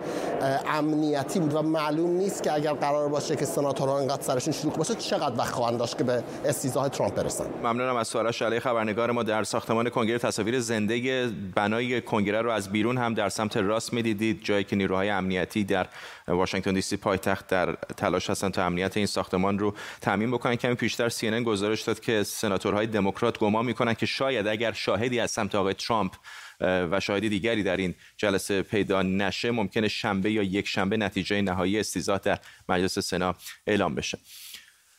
امنیتی 0.66 1.40
بود 1.40 1.54
و 1.54 1.62
معلوم 1.62 2.11
نیست 2.11 2.42
که 2.42 2.52
اگر 2.52 2.73
قرار 2.73 3.09
باشه 3.09 3.37
که 3.37 3.45
سناتورها 3.45 3.99
انقدر 3.99 4.23
سرشون 4.23 4.52
شلوغ 4.52 4.76
باشه 4.76 4.95
چقدر 4.95 5.38
وقت 5.38 5.54
خواهند 5.54 5.78
داشت 5.78 5.99
که 5.99 6.04
به 6.04 6.23
استیزاه 6.45 6.88
ترامپ 6.88 7.14
برسن. 7.14 7.45
ممنونم 7.62 7.97
از 7.97 8.11
سوالش 8.32 8.42
علی 8.52 8.61
خبرنگار 8.61 9.11
ما 9.11 9.23
در 9.23 9.44
ساختمان 9.44 9.90
کنگره 9.90 10.18
تصاویر 10.18 10.61
زنده 10.61 11.26
بنای 11.54 12.00
کنگره 12.00 12.42
رو 12.42 12.50
از 12.50 12.73
بیرون 12.73 12.99
هم 12.99 13.14
در 13.14 13.28
سمت 13.28 13.56
راست 13.56 13.92
می‌دیدید 13.92 14.44
جایی 14.44 14.64
که 14.64 14.76
نیروهای 14.76 15.11
امنیتی 15.11 15.64
در 15.64 15.87
واشنگتن 16.28 16.73
دی 16.73 16.80
سی 16.80 16.97
پایتخت 16.97 17.47
در 17.47 17.73
تلاش 17.73 18.30
هستن 18.30 18.49
تا 18.49 18.64
امنیت 18.64 18.97
این 18.97 19.06
ساختمان 19.06 19.58
رو 19.58 19.75
تامین 20.00 20.30
بکنن 20.30 20.56
کمی 20.56 20.75
پیشتر 20.75 21.08
سی 21.08 21.44
گزارش 21.44 21.82
داد 21.82 22.00
که 22.00 22.23
سناتورهای 22.23 22.87
دموکرات 22.87 23.38
گمان 23.38 23.64
می‌کنن 23.64 23.94
که 23.94 24.06
شاید 24.06 24.47
اگر 24.47 24.73
شاهدی 24.73 25.20
از 25.20 25.30
سمت 25.30 25.54
آقای 25.54 25.75
ترامپ 25.75 26.12
و 26.61 27.00
شاهدی 27.00 27.28
دیگری 27.28 27.62
در 27.62 27.76
این 27.76 27.94
جلسه 28.16 28.62
پیدا 28.62 29.02
نشه 29.02 29.50
ممکنه 29.50 29.88
شنبه 29.88 30.32
یا 30.32 30.42
یک 30.42 30.68
شنبه 30.68 30.97
نتیجه 30.97 31.42
نهایی 31.42 31.80
استیزاه 31.80 32.18
در 32.18 32.38
مجلس 32.68 32.99
سنا 32.99 33.35
اعلام 33.66 33.94
بشه. 33.94 34.18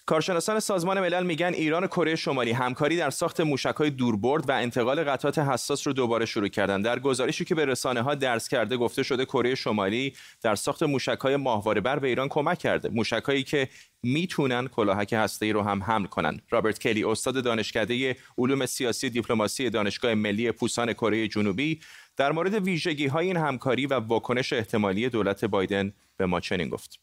کارشناسان 0.10 0.60
سازمان 0.60 1.00
ملل 1.00 1.26
میگن 1.26 1.54
ایران 1.54 1.84
و 1.84 1.88
کره 1.88 2.16
شمالی 2.16 2.52
همکاری 2.52 2.98
در 2.98 3.10
ساخت 3.10 3.42
موشک‌های 3.42 3.90
دوربرد 3.90 4.50
و 4.50 4.52
انتقال 4.52 5.04
قطعات 5.04 5.40
حساس 5.40 5.88
رو 5.88 5.94
دوباره 5.94 6.26
شروع 6.26 6.48
کردن. 6.48 6.82
در 6.82 7.00
گزارشی 7.00 7.46
که 7.46 7.56
به 7.56 7.66
رسانه 7.66 8.02
ها 8.02 8.16
درس 8.16 8.48
کرده 8.48 8.78
گفته 8.78 9.04
شده 9.04 9.26
کره 9.26 9.56
شمالی 9.56 10.14
در 10.42 10.56
ساخت 10.56 10.84
موشک‌های 10.84 11.36
ماهواره 11.36 11.82
بر 11.82 12.00
به 12.00 12.08
ایران 12.08 12.28
کمک 12.30 12.58
کرده. 12.58 12.90
موشک‌هایی 12.90 13.44
که 13.44 13.70
می‌تونن 14.04 14.68
کلاهک 14.68 15.14
هسته‌ای 15.14 15.52
رو 15.52 15.62
هم 15.62 15.84
حمل 15.84 16.06
کنن. 16.06 16.42
رابرت 16.50 16.80
کلی 16.80 17.04
استاد 17.04 17.44
دانشکده 17.44 18.16
علوم 18.38 18.66
سیاسی 18.66 19.10
دیپلماسی 19.10 19.70
دانشگاه 19.70 20.14
ملی 20.14 20.52
پوسان 20.52 20.94
کره 20.94 21.28
جنوبی 21.28 21.80
در 22.18 22.32
مورد 22.32 22.54
ویژگی‌های 22.54 23.28
این 23.28 23.38
همکاری 23.38 23.86
و 23.86 23.94
واکنش 23.94 24.54
احتمالی 24.54 25.10
دولت 25.10 25.46
بایدن 25.46 25.94
به 26.18 26.26
ما 26.26 26.40
چنین 26.40 26.70
گفت. 26.70 27.00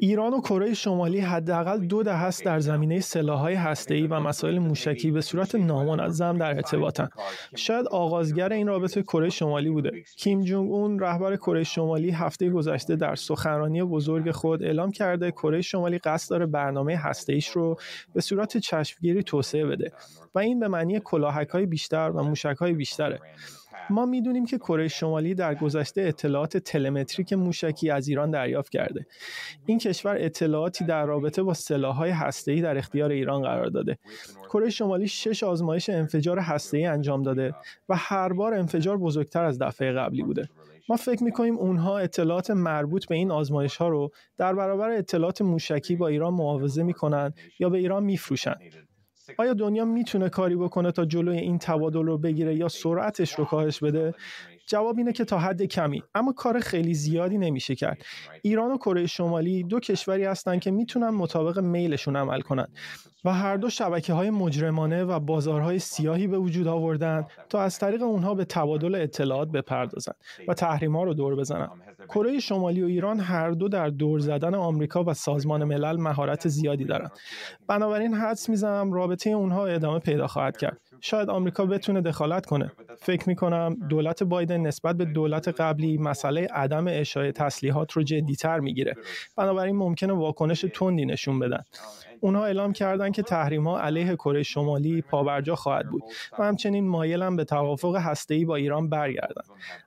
ایران 0.00 0.34
و 0.34 0.40
کره 0.40 0.74
شمالی 0.74 1.20
حداقل 1.20 1.78
دو 1.78 2.02
دهه 2.02 2.24
است 2.24 2.44
در 2.44 2.60
زمینه 2.60 3.00
سلاح‌های 3.00 3.54
هسته‌ای 3.54 4.06
و 4.06 4.20
مسائل 4.20 4.58
موشکی 4.58 5.10
به 5.10 5.20
صورت 5.20 5.54
نامنظم 5.54 6.38
در 6.38 6.54
ارتباطند. 6.54 7.12
شاید 7.56 7.86
آغازگر 7.86 8.52
این 8.52 8.66
رابطه 8.66 9.02
کره 9.02 9.30
شمالی 9.30 9.70
بوده. 9.70 9.90
کیم 10.16 10.40
جونگ 10.40 10.72
اون 10.72 10.98
رهبر 10.98 11.36
کره 11.36 11.64
شمالی 11.64 12.10
هفته 12.10 12.50
گذشته 12.50 12.96
در 12.96 13.14
سخنرانی 13.14 13.82
بزرگ 13.82 14.30
خود 14.30 14.62
اعلام 14.62 14.90
کرده 14.90 15.30
کره 15.30 15.60
شمالی 15.60 15.98
قصد 15.98 16.30
داره 16.30 16.46
برنامه 16.46 16.96
هسته‌ایش 16.96 17.48
رو 17.48 17.76
به 18.14 18.20
صورت 18.20 18.56
چشمگیری 18.56 19.22
توسعه 19.22 19.66
بده 19.66 19.92
و 20.34 20.38
این 20.38 20.60
به 20.60 20.68
معنی 20.68 21.00
کلاهک‌های 21.00 21.66
بیشتر 21.66 22.10
و 22.10 22.22
موشک‌های 22.22 22.72
بیشتره. 22.72 23.18
ما 23.90 24.06
می‌دونیم 24.06 24.46
که 24.46 24.58
کره 24.58 24.88
شمالی 24.88 25.34
در 25.34 25.54
گذشته 25.54 26.00
اطلاعات 26.02 26.56
تلمتریک 26.56 27.32
موشکی 27.32 27.90
از 27.90 28.08
ایران 28.08 28.30
دریافت 28.30 28.72
کرده. 28.72 29.06
این 29.66 29.78
کشور 29.78 30.16
اطلاعاتی 30.18 30.84
در 30.84 31.06
رابطه 31.06 31.42
با 31.42 31.54
سلاح‌های 31.54 32.10
هسته‌ای 32.10 32.60
در 32.60 32.78
اختیار 32.78 33.10
ایران 33.10 33.42
قرار 33.42 33.66
داده. 33.66 33.98
کره 34.48 34.70
شمالی 34.70 35.08
شش 35.08 35.44
آزمایش 35.44 35.90
انفجار 35.90 36.38
هسته‌ای 36.38 36.86
انجام 36.86 37.22
داده 37.22 37.54
و 37.88 37.96
هر 37.96 38.32
بار 38.32 38.54
انفجار 38.54 38.98
بزرگتر 38.98 39.44
از 39.44 39.58
دفعه 39.58 39.92
قبلی 39.92 40.22
بوده. 40.22 40.48
ما 40.88 40.96
فکر 40.96 41.24
می‌کنیم 41.24 41.58
اونها 41.58 41.98
اطلاعات 41.98 42.50
مربوط 42.50 43.06
به 43.06 43.14
این 43.14 43.30
آزمایش 43.30 43.76
ها 43.76 43.88
رو 43.88 44.10
در 44.38 44.54
برابر 44.54 44.90
اطلاعات 44.90 45.42
موشکی 45.42 45.96
با 45.96 46.08
ایران 46.08 46.34
معاوضه 46.34 46.82
می‌کنن 46.82 47.32
یا 47.58 47.68
به 47.68 47.78
ایران 47.78 48.02
میفروشن. 48.02 48.54
آیا 49.38 49.54
دنیا 49.54 49.84
می‌تونه 49.84 50.28
کاری 50.28 50.56
بکنه 50.56 50.92
تا 50.92 51.04
جلوی 51.04 51.38
این 51.38 51.58
تبادل 51.58 52.06
رو 52.06 52.18
بگیره 52.18 52.54
یا 52.56 52.68
سرعتش 52.68 53.32
رو 53.32 53.44
کاهش 53.44 53.80
بده؟ 53.82 54.14
جواب 54.70 54.98
اینه 54.98 55.12
که 55.12 55.24
تا 55.24 55.38
حد 55.38 55.62
کمی 55.62 56.02
اما 56.14 56.32
کار 56.32 56.60
خیلی 56.60 56.94
زیادی 56.94 57.38
نمیشه 57.38 57.74
کرد 57.74 58.02
ایران 58.42 58.70
و 58.70 58.76
کره 58.76 59.06
شمالی 59.06 59.62
دو 59.62 59.80
کشوری 59.80 60.24
هستند 60.24 60.60
که 60.60 60.70
می‌تونن 60.70 61.08
مطابق 61.08 61.58
میلشون 61.58 62.16
عمل 62.16 62.40
کنند 62.40 62.68
و 63.24 63.32
هر 63.32 63.56
دو 63.56 63.70
شبکه 63.70 64.12
های 64.12 64.30
مجرمانه 64.30 65.04
و 65.04 65.20
بازارهای 65.20 65.78
سیاهی 65.78 66.26
به 66.26 66.38
وجود 66.38 66.66
آوردن 66.66 67.26
تا 67.48 67.60
از 67.62 67.78
طریق 67.78 68.02
اونها 68.02 68.34
به 68.34 68.44
تبادل 68.44 68.94
اطلاعات 68.94 69.48
بپردازند 69.48 70.16
و 70.48 70.54
تحریم 70.54 70.96
ها 70.96 71.02
رو 71.04 71.14
دور 71.14 71.36
بزنند. 71.36 71.70
کره 72.08 72.38
شمالی 72.38 72.82
و 72.82 72.86
ایران 72.86 73.20
هر 73.20 73.50
دو 73.50 73.68
در 73.68 73.88
دور 73.88 74.18
زدن 74.18 74.54
آمریکا 74.54 75.04
و 75.04 75.14
سازمان 75.14 75.64
ملل 75.64 75.96
مهارت 75.96 76.48
زیادی 76.48 76.84
دارند. 76.84 77.12
بنابراین 77.66 78.14
حدس 78.14 78.48
می‌زنم 78.48 78.92
رابطه 78.92 79.30
اونها 79.30 79.66
ادامه 79.66 79.98
پیدا 79.98 80.26
خواهد 80.26 80.56
کرد. 80.56 80.80
شاید 81.02 81.30
آمریکا 81.30 81.66
بتونه 81.66 82.00
دخالت 82.00 82.46
کنه. 82.46 82.72
فکر 82.98 83.28
می 83.28 83.34
کنم 83.34 83.76
دولت 83.88 84.22
بایدن 84.22 84.60
نسبت 84.60 84.96
به 84.96 85.04
دولت 85.04 85.48
قبلی 85.48 85.98
مسئله 85.98 86.46
عدم 86.46 86.84
اشای 86.88 87.32
تسلیحات 87.32 87.92
رو 87.92 88.02
جدیتر 88.02 88.60
می‌گیره. 88.60 88.94
بنابراین 89.36 89.76
ممکنه 89.76 90.12
واکنش 90.12 90.64
تندی 90.74 91.06
نشون 91.06 91.38
بدن. 91.38 91.62
اونها 92.20 92.44
اعلام 92.44 92.72
کردند 92.72 93.14
که 93.14 93.22
تحریم 93.22 93.68
ها 93.68 93.80
علیه 93.80 94.14
کره 94.14 94.42
شمالی 94.42 95.02
پابرجا 95.02 95.54
خواهد 95.54 95.90
بود 95.90 96.02
و 96.38 96.44
همچنین 96.44 96.88
مایلم 96.88 97.36
به 97.36 97.44
توافق 97.44 97.96
هسته‌ای 97.96 98.44
با 98.44 98.56
ایران 98.56 98.88
برگردن. 98.88 99.42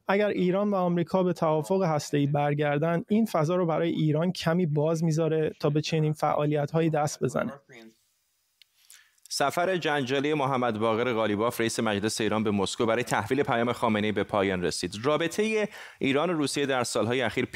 اگر 0.07 0.27
ایران 0.27 0.69
و 0.71 0.75
آمریکا 0.75 1.23
به 1.23 1.33
توافق 1.33 1.83
هسته‌ای 1.83 2.27
برگردن 2.27 3.03
این 3.07 3.25
فضا 3.25 3.55
رو 3.55 3.65
برای 3.65 3.89
ایران 3.89 4.31
کمی 4.31 4.65
باز 4.65 5.03
می‌ذاره 5.03 5.51
تا 5.59 5.69
به 5.69 5.81
چنین 5.81 6.13
فعالیت‌هایی 6.13 6.89
دست 6.89 7.23
بزنه. 7.23 7.53
سفر 9.35 9.77
جنجالی 9.77 10.33
محمد 10.33 10.79
باقر 10.79 11.13
غالیباف 11.13 11.59
رئیس 11.59 11.79
مجلس 11.79 12.21
ایران 12.21 12.43
به 12.43 12.51
مسکو 12.51 12.85
برای 12.85 13.03
تحویل 13.03 13.43
پیام 13.43 13.73
خامنه‌ای 13.73 14.11
به 14.11 14.23
پایان 14.23 14.63
رسید. 14.63 14.95
رابطه 15.03 15.69
ایران 15.99 16.29
و 16.29 16.33
روسیه 16.33 16.65
در 16.65 16.83
سالهای 16.83 17.21
اخیر 17.21 17.47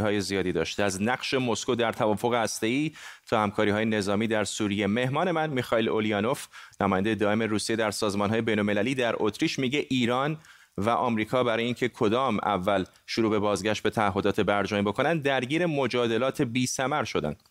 های 0.00 0.20
زیادی 0.20 0.52
داشته. 0.52 0.82
از 0.82 1.02
نقش 1.02 1.34
مسکو 1.34 1.74
در 1.74 1.92
توافق 1.92 2.34
هسته‌ای 2.34 2.92
تا 3.26 3.42
همکاری‌های 3.42 3.84
نظامی 3.84 4.26
در 4.26 4.44
سوریه. 4.44 4.86
مهمان 4.86 5.30
من 5.30 5.50
میخائیل 5.50 5.88
اولیانوف، 5.88 6.46
نماینده 6.80 7.14
دائم 7.14 7.42
روسیه 7.42 7.76
در 7.76 7.90
سازمان‌های 7.90 8.40
بین‌المللی 8.40 8.94
در 8.94 9.14
اتریش 9.18 9.58
میگه 9.58 9.86
ایران 9.90 10.38
و 10.78 10.90
آمریکا 10.90 11.44
برای 11.44 11.64
اینکه 11.64 11.88
کدام 11.88 12.38
اول 12.38 12.84
شروع 13.06 13.30
به 13.30 13.38
بازگشت 13.38 13.82
به 13.82 13.90
تعهدات 13.90 14.40
برجامی 14.40 14.82
بکنن 14.82 15.18
درگیر 15.18 15.66
مجادلات 15.66 16.42
بی 16.42 16.66
ثمر 16.66 17.04
شدند. 17.04 17.47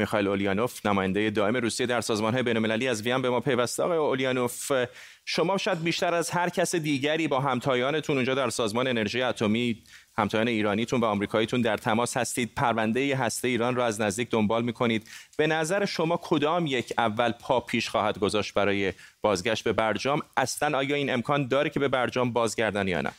میخائیل 0.00 0.28
اولیانوف 0.28 0.86
نماینده 0.86 1.30
دائم 1.30 1.56
روسیه 1.56 1.86
در 1.86 2.00
سازمان 2.00 2.32
های 2.32 2.42
بین‌المللی 2.42 2.88
از 2.88 3.02
وین 3.02 3.22
به 3.22 3.30
ما 3.30 3.40
پیوسته. 3.40 3.82
آقای 3.82 3.96
اولیانوف 3.96 4.72
شما 5.24 5.58
شاید 5.58 5.82
بیشتر 5.82 6.14
از 6.14 6.30
هر 6.30 6.48
کس 6.48 6.74
دیگری 6.74 7.28
با 7.28 7.40
همتایانتون 7.40 8.16
اونجا 8.16 8.34
در 8.34 8.50
سازمان 8.50 8.86
انرژی 8.86 9.22
اتمی 9.22 9.82
همتایان 10.18 10.48
ایرانیتون 10.48 11.00
و 11.00 11.04
آمریکاییتون 11.04 11.60
در 11.60 11.76
تماس 11.76 12.16
هستید. 12.16 12.50
پرونده 12.56 13.16
هسته 13.16 13.48
ایران 13.48 13.76
را 13.76 13.86
از 13.86 14.00
نزدیک 14.00 14.30
دنبال 14.30 14.62
می‌کنید. 14.62 15.08
به 15.36 15.46
نظر 15.46 15.84
شما 15.84 16.20
کدام 16.22 16.66
یک 16.66 16.92
اول 16.98 17.32
پا 17.32 17.60
پیش 17.60 17.88
خواهد 17.88 18.18
گذاشت 18.18 18.54
برای 18.54 18.92
بازگشت 19.22 19.64
به 19.64 19.72
برجام؟ 19.72 20.20
اصلا 20.36 20.78
آیا 20.78 20.96
این 20.96 21.12
امکان 21.12 21.48
داره 21.48 21.70
که 21.70 21.80
به 21.80 21.88
برجام 21.88 22.32
بازگردن 22.32 22.88
یا 22.88 23.00
نه؟ 23.00 23.10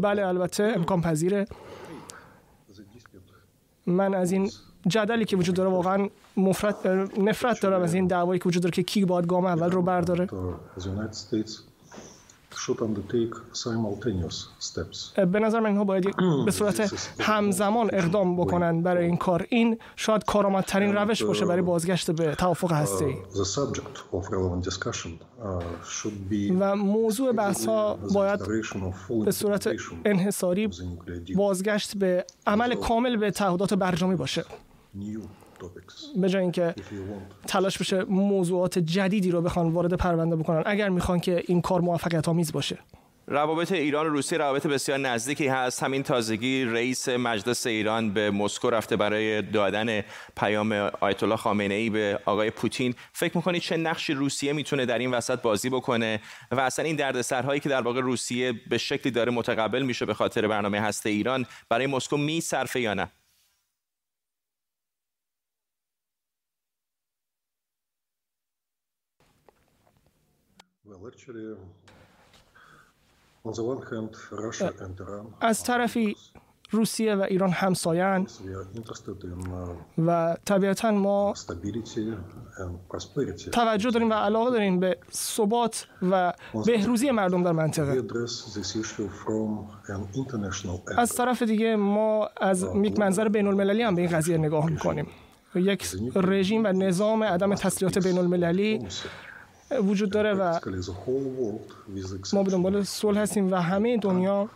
بله 0.00 0.26
البته 0.26 0.72
امکان 0.76 1.00
پذیره. 1.00 1.46
من 3.86 4.14
از 4.14 4.32
این 4.32 4.50
جدلی 4.86 5.24
که 5.24 5.36
وجود 5.36 5.54
داره 5.54 5.70
واقعا 5.70 6.08
مفرد 6.36 6.86
نفرت 7.18 7.60
دارم 7.62 7.82
از 7.82 7.94
این 7.94 8.06
دعوایی 8.06 8.40
که 8.40 8.48
وجود 8.48 8.62
داره 8.62 8.72
که 8.72 8.82
کی 8.82 9.04
باید 9.04 9.26
گام 9.26 9.46
اول 9.46 9.70
رو 9.70 9.82
برداره. 9.82 10.26
به 15.32 15.38
نظر 15.40 15.60
من 15.60 15.66
اینها 15.66 15.84
باید 15.84 16.16
به 16.46 16.50
صورت 16.50 17.08
همزمان 17.20 17.90
اقدام 17.92 18.36
بکنن 18.40 18.82
برای 18.82 19.06
این 19.06 19.16
کار. 19.16 19.46
این 19.48 19.78
شاید 19.96 20.24
کارآمدترین 20.24 20.94
روش 20.94 21.22
باشه 21.22 21.44
برای 21.44 21.62
بازگشت 21.62 22.10
به 22.10 22.34
توافق 22.34 22.72
هسته 22.72 23.14
و 26.60 26.76
موضوع 26.76 27.32
بحث 27.32 27.66
ها 27.66 27.98
باید 28.14 28.40
به 29.24 29.30
صورت 29.32 29.70
انحصاری 30.04 30.68
بازگشت 31.36 31.96
به 31.96 32.24
عمل 32.46 32.74
کامل 32.74 33.16
به 33.16 33.30
تعهدات 33.30 33.74
برجامی 33.74 34.16
باشه. 34.16 34.44
به 36.16 36.28
جای 36.28 36.42
اینکه 36.42 36.74
تلاش 37.46 37.78
بشه 37.78 38.04
موضوعات 38.04 38.78
جدیدی 38.78 39.30
رو 39.30 39.42
بخوان 39.42 39.68
وارد 39.68 39.94
پرونده 39.94 40.36
بکنن 40.36 40.62
اگر 40.66 40.88
می‌خوان 40.88 41.20
که 41.20 41.42
این 41.46 41.60
کار 41.60 41.80
موفقیت 41.80 42.28
آمیز 42.28 42.52
باشه. 42.52 42.78
روابط 43.26 43.72
ایران 43.72 44.06
و 44.06 44.08
روسیه 44.08 44.38
روابط 44.38 44.66
بسیار 44.66 44.98
نزدیکی 44.98 45.46
هست. 45.46 45.82
همین 45.82 46.02
تازگی 46.02 46.64
رئیس 46.64 47.08
مجلس 47.08 47.66
ایران 47.66 48.12
به 48.12 48.30
مسکو 48.30 48.70
رفته 48.70 48.96
برای 48.96 49.42
دادن 49.42 50.02
پیام 50.36 50.72
آیت 51.00 51.22
الله 51.22 51.36
خامنه 51.36 51.74
ای 51.74 51.90
به 51.90 52.20
آقای 52.24 52.50
پوتین. 52.50 52.94
فکر 53.12 53.36
می‌کنید 53.36 53.62
چه 53.62 53.76
نقشی 53.76 54.14
روسیه 54.14 54.52
می‌تونه 54.52 54.86
در 54.86 54.98
این 54.98 55.10
وسط 55.10 55.42
بازی 55.42 55.70
بکنه؟ 55.70 56.20
و 56.50 56.60
اصلا 56.60 56.84
این 56.84 56.96
دردسرهایی 56.96 57.60
که 57.60 57.68
در 57.68 57.82
واقع 57.82 58.00
روسیه 58.00 58.52
به 58.70 58.78
شکلی 58.78 59.12
داره 59.12 59.32
متقبل 59.32 59.82
میشه 59.82 60.06
به 60.06 60.14
خاطر 60.14 60.48
برنامه 60.48 60.80
هسته 60.80 61.10
ایران 61.10 61.46
برای 61.68 61.86
مسکو 61.86 62.16
میصرفه 62.16 62.80
یا 62.80 62.94
نه؟ 62.94 63.10
از 75.40 75.64
طرفی 75.64 76.16
روسیه 76.70 77.14
و 77.14 77.20
ایران 77.22 77.50
همساین 77.50 78.26
و 79.98 80.36
طبیعتا 80.44 80.90
ما 80.90 81.34
توجه 83.52 83.90
داریم 83.90 84.10
و 84.10 84.14
علاقه 84.14 84.50
داریم 84.50 84.80
به 84.80 84.98
ثبات 85.12 85.86
و 86.10 86.32
بهروزی 86.66 87.10
مردم 87.10 87.42
در 87.42 87.52
منطقه 87.52 88.02
از 90.96 91.14
طرف 91.14 91.42
دیگه 91.42 91.76
ما 91.76 92.28
از 92.40 92.66
یک 92.82 92.98
منظر 92.98 93.28
بین 93.28 93.46
المللی 93.46 93.82
هم 93.82 93.94
به 93.94 94.02
این 94.02 94.10
قضیه 94.10 94.38
نگاه 94.38 94.70
می‌کنیم 94.70 95.06
یک 95.54 95.86
رژیم 96.14 96.64
و 96.64 96.66
نظام 96.66 97.24
عدم 97.24 97.54
تسلیحات 97.54 97.98
بین 97.98 98.18
المللی 98.18 98.86
وجود 99.70 100.10
داره 100.10 100.34
و 100.34 100.58
ما 102.32 102.42
به 102.42 102.50
دنبال 102.50 102.82
صلح 102.82 103.20
هستیم 103.20 103.52
و 103.52 103.56
همه 103.56 103.96
دنیا 103.98 104.48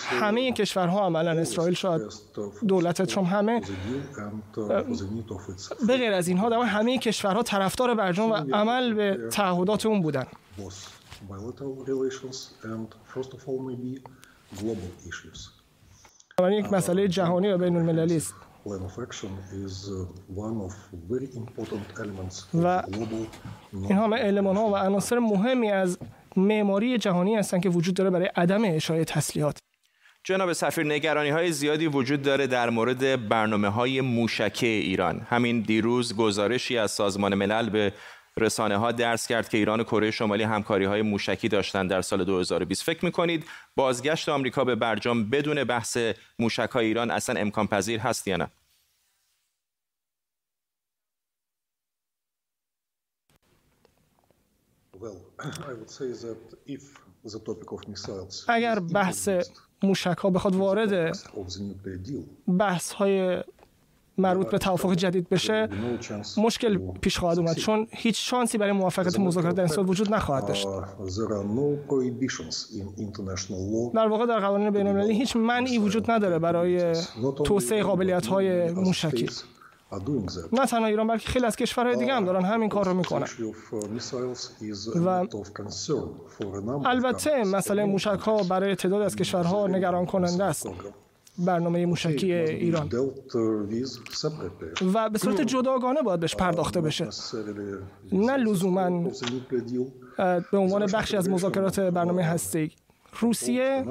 همه 0.00 0.52
کشورها 0.52 1.06
عملا 1.06 1.30
اسرائیل 1.30 1.74
شاید 1.74 2.02
دولت 2.68 3.02
ترامپ 3.02 3.28
همه. 3.28 3.60
به 5.86 5.96
غیر 5.96 6.12
از 6.12 6.28
اینها 6.28 6.48
در 6.48 6.56
همه 6.62 6.98
کشورها 6.98 7.42
طرفدار 7.42 7.94
برجام 7.94 8.30
و 8.30 8.34
عمل 8.34 8.94
به 8.94 9.28
تعهدات 9.30 9.86
اون 9.86 10.02
بودن. 10.02 10.26
یک 16.52 16.72
مسئله 16.72 17.08
جهانی 17.08 17.48
و 17.52 17.58
بین 17.58 17.76
المللی 17.76 18.16
است. 18.16 18.34
و 22.54 22.82
این 23.72 23.92
همه 23.92 24.16
علمان 24.16 24.56
ها 24.56 24.68
و 24.68 24.76
عناصر 24.76 25.18
مهمی 25.18 25.70
از 25.70 25.98
معماری 26.36 26.98
جهانی 26.98 27.36
هستند 27.36 27.62
که 27.62 27.68
وجود 27.68 27.94
داره 27.94 28.10
برای 28.10 28.30
عدم 28.36 28.62
اشاره 28.64 29.04
تسلیحات. 29.04 29.58
جناب 30.24 30.52
سفیر 30.52 30.86
نگرانی 30.86 31.30
های 31.30 31.52
زیادی 31.52 31.86
وجود 31.86 32.22
داره 32.22 32.46
در 32.46 32.70
مورد 32.70 33.28
برنامه 33.28 33.68
های 33.68 34.00
موشکه 34.00 34.66
ایران. 34.66 35.20
همین 35.20 35.60
دیروز 35.60 36.16
گزارشی 36.16 36.78
از 36.78 36.90
سازمان 36.90 37.34
ملل 37.34 37.70
به 37.70 37.92
رسانه 38.36 38.76
ها 38.76 38.92
درس 38.92 39.26
کرد 39.26 39.48
که 39.48 39.58
ایران 39.58 39.80
و 39.80 39.84
کره 39.84 40.10
شمالی 40.10 40.42
همکاری 40.42 40.84
های 40.84 41.02
موشکی 41.02 41.48
داشتند 41.48 41.90
در 41.90 42.02
سال 42.02 42.24
2020 42.24 42.82
فکر 42.82 43.04
می‌کنید 43.04 43.44
بازگشت 43.76 44.28
آمریکا 44.28 44.64
به 44.64 44.74
برجام 44.74 45.30
بدون 45.30 45.64
بحث 45.64 45.98
موشک 46.38 46.70
های 46.70 46.86
ایران 46.86 47.10
اصلا 47.10 47.40
امکان 47.40 47.66
پذیر 47.66 48.00
هست 48.00 48.28
یا 48.28 48.36
نه؟ 48.36 48.48
اگر 58.48 58.80
بحث 58.80 59.28
موشک 59.82 60.18
ها 60.18 60.30
بخواد 60.30 60.54
وارد 60.54 61.16
بحث 62.58 62.92
های 62.92 63.42
مربوط 64.20 64.50
به 64.50 64.58
توافق 64.58 64.94
جدید 64.94 65.28
بشه 65.28 65.68
مشکل 66.36 66.78
پیش 67.00 67.18
خواهد 67.18 67.38
اومد. 67.38 67.56
چون 67.56 67.86
هیچ 67.90 68.30
شانسی 68.30 68.58
برای 68.58 68.72
موافقت 68.72 69.20
مذاکرات 69.20 69.54
در 69.54 69.62
این 69.62 69.86
وجود 69.86 70.14
نخواهد 70.14 70.46
داشت. 70.46 70.66
در 73.94 74.08
واقع 74.08 74.26
در 74.26 74.40
قوانین 74.40 74.70
بین 74.70 74.86
المللی 74.86 75.14
هیچ 75.14 75.36
منعی 75.36 75.78
وجود 75.78 76.10
نداره 76.10 76.38
برای 76.38 76.92
توسعه 77.44 77.82
قابلیت 77.82 78.26
های 78.26 78.70
موشکی 78.72 79.28
نه 80.52 80.66
تنها 80.66 80.86
ایران 80.86 81.06
بلکه 81.06 81.28
خیلی 81.28 81.46
از 81.46 81.56
کشورهای 81.56 81.96
دیگه 81.96 82.12
هم 82.12 82.24
دارن 82.24 82.44
همین 82.44 82.68
کار 82.68 82.84
رو 82.84 82.94
می‌کنن. 82.94 83.26
و 84.94 85.26
البته 86.84 87.44
مسئله 87.44 87.84
موشک 87.84 88.06
ها 88.20 88.42
برای 88.42 88.74
تعداد 88.74 89.02
از 89.02 89.16
کشورها 89.16 89.66
نگران 89.66 90.06
کننده 90.06 90.44
است. 90.44 90.66
برنامه 91.46 91.86
موشکی 91.86 92.32
ایران. 92.32 92.90
و 94.94 95.10
به 95.10 95.18
صورت 95.18 95.40
جداگانه 95.40 96.02
باید 96.02 96.20
بهش 96.20 96.36
پرداخته 96.36 96.80
بشه. 96.80 97.08
نه 98.12 98.36
لزوما 98.36 99.10
به 100.52 100.58
عنوان 100.58 100.86
بخشی 100.86 101.16
از 101.16 101.28
مذاکرات 101.28 101.80
برنامه 101.80 102.22
هستی 102.22 102.72
روسیه 103.20 103.84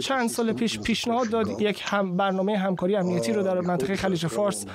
چند 0.00 0.28
سال 0.28 0.52
پیش 0.52 0.80
پیشنهاد 0.80 1.28
داد 1.28 1.60
یک 1.60 1.82
هم 1.84 2.16
برنامه 2.16 2.58
همکاری 2.58 2.96
امنیتی 2.96 3.32
رو 3.32 3.42
در 3.42 3.60
منطقه 3.60 3.96
خلیج 3.96 4.26
فارس. 4.26 4.66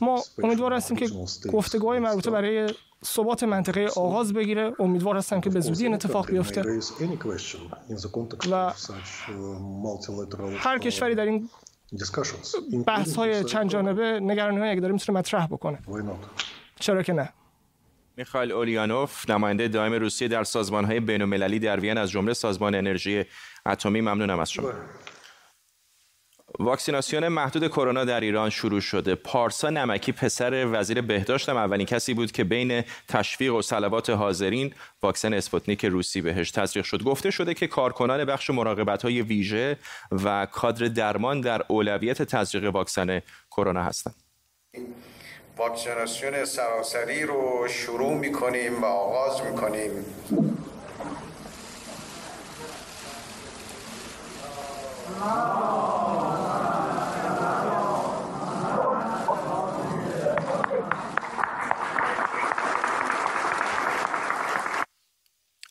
ما 0.00 0.22
امیدوار 0.42 0.72
هستیم 0.72 0.96
که 0.96 1.08
گفتگوهای 1.52 1.98
مربوطه 1.98 2.30
برای 2.30 2.68
ثبات 3.04 3.42
منطقه 3.42 3.86
آغاز 3.96 4.32
بگیره. 4.32 4.72
امیدوار 4.78 5.16
هستم 5.16 5.40
که 5.40 5.50
به 5.50 5.60
زودی 5.60 5.84
این 5.84 5.94
اتفاق 5.94 6.30
بیفته. 6.30 6.62
و 8.50 8.72
هر 10.58 10.78
کشوری 10.78 11.14
در 11.14 11.24
این 11.24 11.48
بحث 12.86 13.16
های 13.16 13.44
چند 13.44 13.70
جانبه 13.70 14.20
نگرانی 14.20 14.58
های 14.58 14.80
داره 14.80 14.92
می‌تونه 14.92 15.18
مطرح 15.18 15.46
بکنه. 15.46 15.78
چرا 16.80 17.02
که 17.02 17.12
نه. 17.12 17.32
میخائیل 18.18 18.52
اولیانوف 18.52 19.30
نماینده 19.30 19.68
دائم 19.68 19.92
روسیه 19.92 20.28
در 20.28 20.44
سازمان‌های 20.44 21.00
بین‌المللی 21.00 21.58
در 21.58 21.80
وین 21.80 21.98
از 21.98 22.10
جمله 22.10 22.34
سازمان 22.34 22.74
انرژی 22.74 23.24
اتمی 23.66 24.00
ممنونم 24.00 24.38
از 24.38 24.52
شما 24.52 24.72
واکسیناسیون 26.58 27.28
محدود 27.28 27.68
کرونا 27.68 28.04
در 28.04 28.20
ایران 28.20 28.50
شروع 28.50 28.80
شده. 28.80 29.14
پارسا 29.14 29.70
نمکی 29.70 30.12
پسر 30.12 30.66
وزیر 30.72 31.00
بهداشت 31.00 31.48
اولین 31.48 31.86
کسی 31.86 32.14
بود 32.14 32.32
که 32.32 32.44
بین 32.44 32.84
تشویق 33.08 33.54
و 33.54 33.62
صلوات 33.62 34.10
حاضرین 34.10 34.74
واکسن 35.02 35.34
اسپوتنیک 35.34 35.84
روسی 35.84 36.20
بهش 36.20 36.50
تزریق 36.50 36.84
شد. 36.84 37.02
گفته 37.02 37.30
شده 37.30 37.54
که 37.54 37.66
کارکنان 37.66 38.24
بخش 38.24 38.50
مراقبت 38.50 39.02
های 39.02 39.22
ویژه 39.22 39.76
و 40.12 40.46
کادر 40.46 40.86
درمان 40.88 41.40
در 41.40 41.62
اولویت 41.68 42.22
تزریق 42.22 42.74
واکسن 42.74 43.22
کرونا 43.50 43.82
هستند. 43.82 44.14
واکسیناسیون 45.58 46.44
سراسری 46.44 47.22
رو 47.22 47.68
شروع 47.68 48.14
می‌کنیم 48.14 48.82
و 48.82 48.86
آغاز 48.86 49.42
می‌کنیم. 49.42 50.04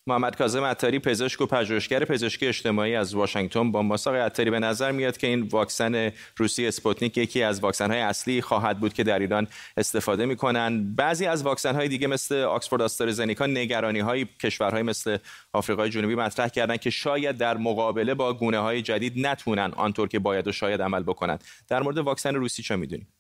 محمد 0.08 0.36
کاظم 0.36 0.64
عطاری 0.64 1.00
پزشک 1.00 1.42
و 1.42 1.46
پژوهشگر 1.46 2.06
پزشکی 2.06 2.48
اجتماعی 2.48 2.96
از 2.96 3.16
واشنگتن 3.16 3.72
با 3.72 3.82
ماست 3.82 3.99
آقای 3.99 4.16
عطاری 4.16 4.52
به 4.52 4.60
نظر 4.60 4.92
میاد 4.92 5.18
که 5.18 5.28
این 5.28 5.42
واکسن 5.42 6.12
روسی 6.38 6.68
اسپوتنیک 6.68 7.18
یکی 7.18 7.44
از 7.44 7.60
واکسن 7.60 7.92
های 7.92 8.00
اصلی 8.00 8.42
خواهد 8.42 8.80
بود 8.80 8.94
که 8.94 9.04
در 9.04 9.20
ایران 9.20 9.48
استفاده 9.78 10.26
می‌کنن. 10.26 10.96
بعضی 10.96 11.26
از 11.26 11.44
واکسن 11.44 11.76
های 11.76 11.88
دیگه 11.88 12.08
مثل 12.08 12.36
آکسفورد 12.36 12.82
آسترازنکا 12.82 13.46
نگرانی 13.46 14.00
های 14.00 14.26
کشورهای 14.26 14.84
مثل 14.84 15.18
آفریقای 15.54 15.90
جنوبی 15.90 16.16
مطرح 16.16 16.48
کردن 16.48 16.78
که 16.78 16.90
شاید 16.90 17.38
در 17.38 17.58
مقابله 17.58 18.14
با 18.14 18.34
گونه 18.34 18.60
های 18.60 18.82
جدید 18.82 19.28
نتونن 19.28 19.72
آنطور 19.76 20.08
که 20.08 20.20
باید 20.20 20.48
و 20.48 20.52
شاید 20.52 20.82
عمل 20.82 21.04
بکنند 21.04 21.44
در 21.68 21.84
مورد 21.84 21.98
واکسن 21.98 22.36
روسی 22.36 22.64
چه 22.64 22.76
می‌دونید 22.76 23.17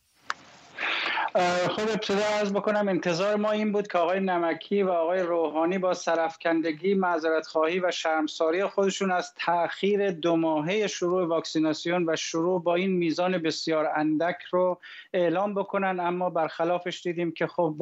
خب 1.33 1.89
ابتدا 1.89 2.25
عرض 2.41 2.53
بکنم 2.53 2.87
انتظار 2.87 3.35
ما 3.35 3.51
این 3.51 3.71
بود 3.71 3.87
که 3.87 3.97
آقای 3.97 4.19
نمکی 4.19 4.83
و 4.83 4.89
آقای 4.89 5.19
روحانی 5.19 5.77
با 5.77 5.93
سرفکندگی 5.93 6.93
معذرت 6.93 7.47
خواهی 7.47 7.79
و 7.79 7.91
شرمساری 7.91 8.65
خودشون 8.65 9.11
از 9.11 9.33
تاخیر 9.35 10.11
دو 10.11 10.35
ماهه 10.35 10.87
شروع 10.87 11.27
واکسیناسیون 11.27 12.09
و 12.09 12.15
شروع 12.15 12.63
با 12.63 12.75
این 12.75 12.91
میزان 12.91 13.37
بسیار 13.37 13.91
اندک 13.95 14.37
رو 14.51 14.79
اعلام 15.13 15.53
بکنن. 15.53 15.99
اما 15.99 16.29
برخلافش 16.29 17.01
دیدیم 17.01 17.31
که 17.31 17.47
خب 17.47 17.75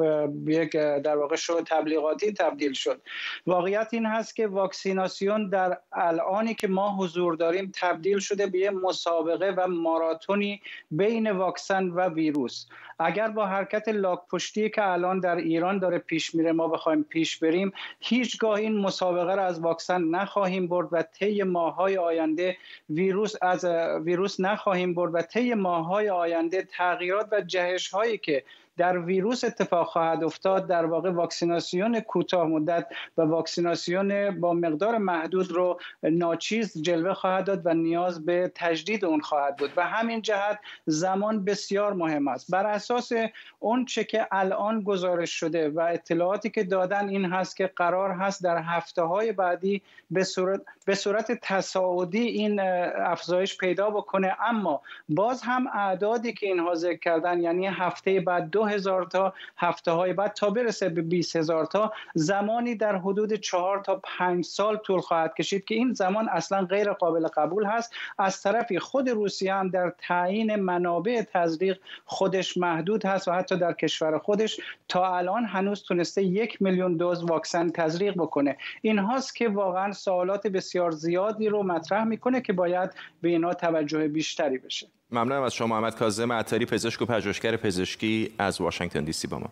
یک 0.46 0.72
در 0.76 1.16
واقع 1.16 1.36
شو 1.36 1.60
تبلیغاتی 1.60 2.32
تبدیل 2.32 2.72
شد. 2.72 3.02
واقعیت 3.46 3.88
این 3.90 4.06
هست 4.06 4.36
که 4.36 4.46
واکسیناسیون 4.46 5.48
در 5.48 5.78
الانی 5.92 6.54
که 6.54 6.68
ما 6.68 6.96
حضور 6.96 7.34
داریم 7.34 7.72
تبدیل 7.74 8.18
شده 8.18 8.46
به 8.46 8.70
مسابقه 8.70 9.54
و 9.56 9.68
ماراتونی 9.68 10.60
بین 10.90 11.30
واکسن 11.30 11.88
و 11.88 12.08
ویروس. 12.08 12.66
اگر 12.98 13.28
با 13.36 13.46
حرکت 13.46 13.88
لاک 13.88 14.20
پشتی 14.30 14.70
که 14.70 14.88
الان 14.88 15.20
در 15.20 15.36
ایران 15.36 15.78
داره 15.78 15.98
پیش 15.98 16.34
میره 16.34 16.52
ما 16.52 16.68
بخوایم 16.68 17.02
پیش 17.02 17.38
بریم 17.38 17.72
هیچگاه 18.00 18.54
این 18.54 18.76
مسابقه 18.76 19.34
را 19.34 19.44
از 19.44 19.60
واکسن 19.60 20.02
نخواهیم 20.02 20.66
برد 20.68 20.88
و 20.92 21.02
طی 21.02 21.42
ماهای 21.42 21.98
آینده 21.98 22.56
ویروس 22.90 23.34
از 23.42 23.64
ویروس 24.04 24.40
نخواهیم 24.40 24.94
برد 24.94 25.14
و 25.14 25.22
طی 25.22 25.54
ماهای 25.54 26.10
آینده 26.10 26.62
تغییرات 26.62 27.28
و 27.32 27.40
جهش 27.40 27.88
هایی 27.88 28.18
که 28.18 28.44
در 28.76 28.98
ویروس 28.98 29.44
اتفاق 29.44 29.86
خواهد 29.86 30.24
افتاد 30.24 30.66
در 30.66 30.84
واقع 30.84 31.10
واکسیناسیون 31.10 32.00
کوتاه 32.00 32.46
مدت 32.46 32.86
و 33.18 33.22
واکسیناسیون 33.22 34.40
با 34.40 34.54
مقدار 34.54 34.98
محدود 34.98 35.52
رو 35.52 35.80
ناچیز 36.02 36.82
جلوه 36.82 37.14
خواهد 37.14 37.44
داد 37.44 37.66
و 37.66 37.74
نیاز 37.74 38.24
به 38.24 38.52
تجدید 38.54 39.04
اون 39.04 39.20
خواهد 39.20 39.56
بود. 39.56 39.70
و 39.76 39.86
همین 39.86 40.22
جهت 40.22 40.58
زمان 40.86 41.44
بسیار 41.44 41.92
مهم 41.92 42.28
است. 42.28 42.50
بر 42.50 42.66
اساس 42.66 43.12
اون 43.58 43.84
چه 43.84 44.04
که 44.04 44.26
الان 44.32 44.80
گزارش 44.80 45.30
شده 45.30 45.68
و 45.68 45.80
اطلاعاتی 45.80 46.50
که 46.50 46.64
دادن 46.64 47.08
این 47.08 47.24
هست 47.24 47.56
که 47.56 47.66
قرار 47.76 48.10
هست 48.10 48.44
در 48.44 48.62
هفته 48.62 49.02
های 49.02 49.32
بعدی 49.32 49.82
به 50.10 50.24
صورت, 50.24 50.60
به 50.86 50.94
صورت 50.94 51.32
تصاعدی 51.42 52.22
این 52.22 52.60
افزایش 52.96 53.58
پیدا 53.58 53.90
بکنه 53.90 54.36
اما 54.40 54.80
باز 55.08 55.42
هم 55.42 55.66
اعدادی 55.66 56.32
که 56.32 56.46
اینها 56.46 56.74
ذکر 56.74 56.98
کردن 56.98 57.40
یعنی 57.40 57.66
هفته 57.66 58.20
بعد 58.20 58.50
دو 58.50 58.65
هزار 58.68 59.04
تا 59.04 59.34
هفته 59.56 59.90
های 59.90 60.12
بعد 60.12 60.32
تا 60.32 60.50
برسه 60.50 60.88
به 60.88 61.02
20 61.02 61.36
هزار 61.36 61.66
تا 61.66 61.92
زمانی 62.14 62.74
در 62.74 62.96
حدود 62.96 63.32
چهار 63.34 63.80
تا 63.80 64.00
پنج 64.04 64.44
سال 64.44 64.76
طول 64.76 65.00
خواهد 65.00 65.34
کشید 65.34 65.64
که 65.64 65.74
این 65.74 65.92
زمان 65.92 66.28
اصلا 66.28 66.64
غیر 66.64 66.92
قابل 66.92 67.26
قبول 67.26 67.64
هست. 67.66 67.94
از 68.18 68.42
طرفی 68.42 68.78
خود 68.78 69.10
روسیه 69.10 69.54
هم 69.54 69.68
در 69.68 69.94
تعیین 69.98 70.56
منابع 70.56 71.22
تزریق 71.32 71.78
خودش 72.04 72.56
محدود 72.56 73.04
هست 73.04 73.28
و 73.28 73.32
حتی 73.32 73.56
در 73.56 73.72
کشور 73.72 74.18
خودش 74.18 74.60
تا 74.88 75.16
الان 75.16 75.44
هنوز 75.44 75.82
تونسته 75.82 76.22
یک 76.22 76.62
میلیون 76.62 76.96
دوز 76.96 77.24
واکسن 77.24 77.68
تزریق 77.68 78.14
بکنه. 78.14 78.56
این 78.82 78.98
هاست 78.98 79.36
که 79.36 79.48
واقعا 79.48 79.92
سوالات 79.92 80.46
بسیار 80.46 80.90
زیادی 80.90 81.48
رو 81.48 81.62
مطرح 81.62 82.04
می‌کنه 82.04 82.40
که 82.40 82.52
باید 82.52 82.90
به 83.22 83.28
اینا 83.28 83.54
توجه 83.54 84.08
بیشتری 84.08 84.58
بشه. 84.58 84.86
ممنونم 85.10 85.42
از 85.42 85.54
شما 85.54 85.66
محمد 85.66 85.96
کاظم 85.96 86.32
عطاری 86.32 86.66
پزشک 86.66 87.02
و 87.02 87.04
پژوهشگر 87.06 87.56
پزشکی 87.56 88.34
از 88.38 88.60
واشنگتن 88.60 89.04
دی 89.04 89.12
سی 89.12 89.26
با 89.26 89.38
ما. 89.38 89.48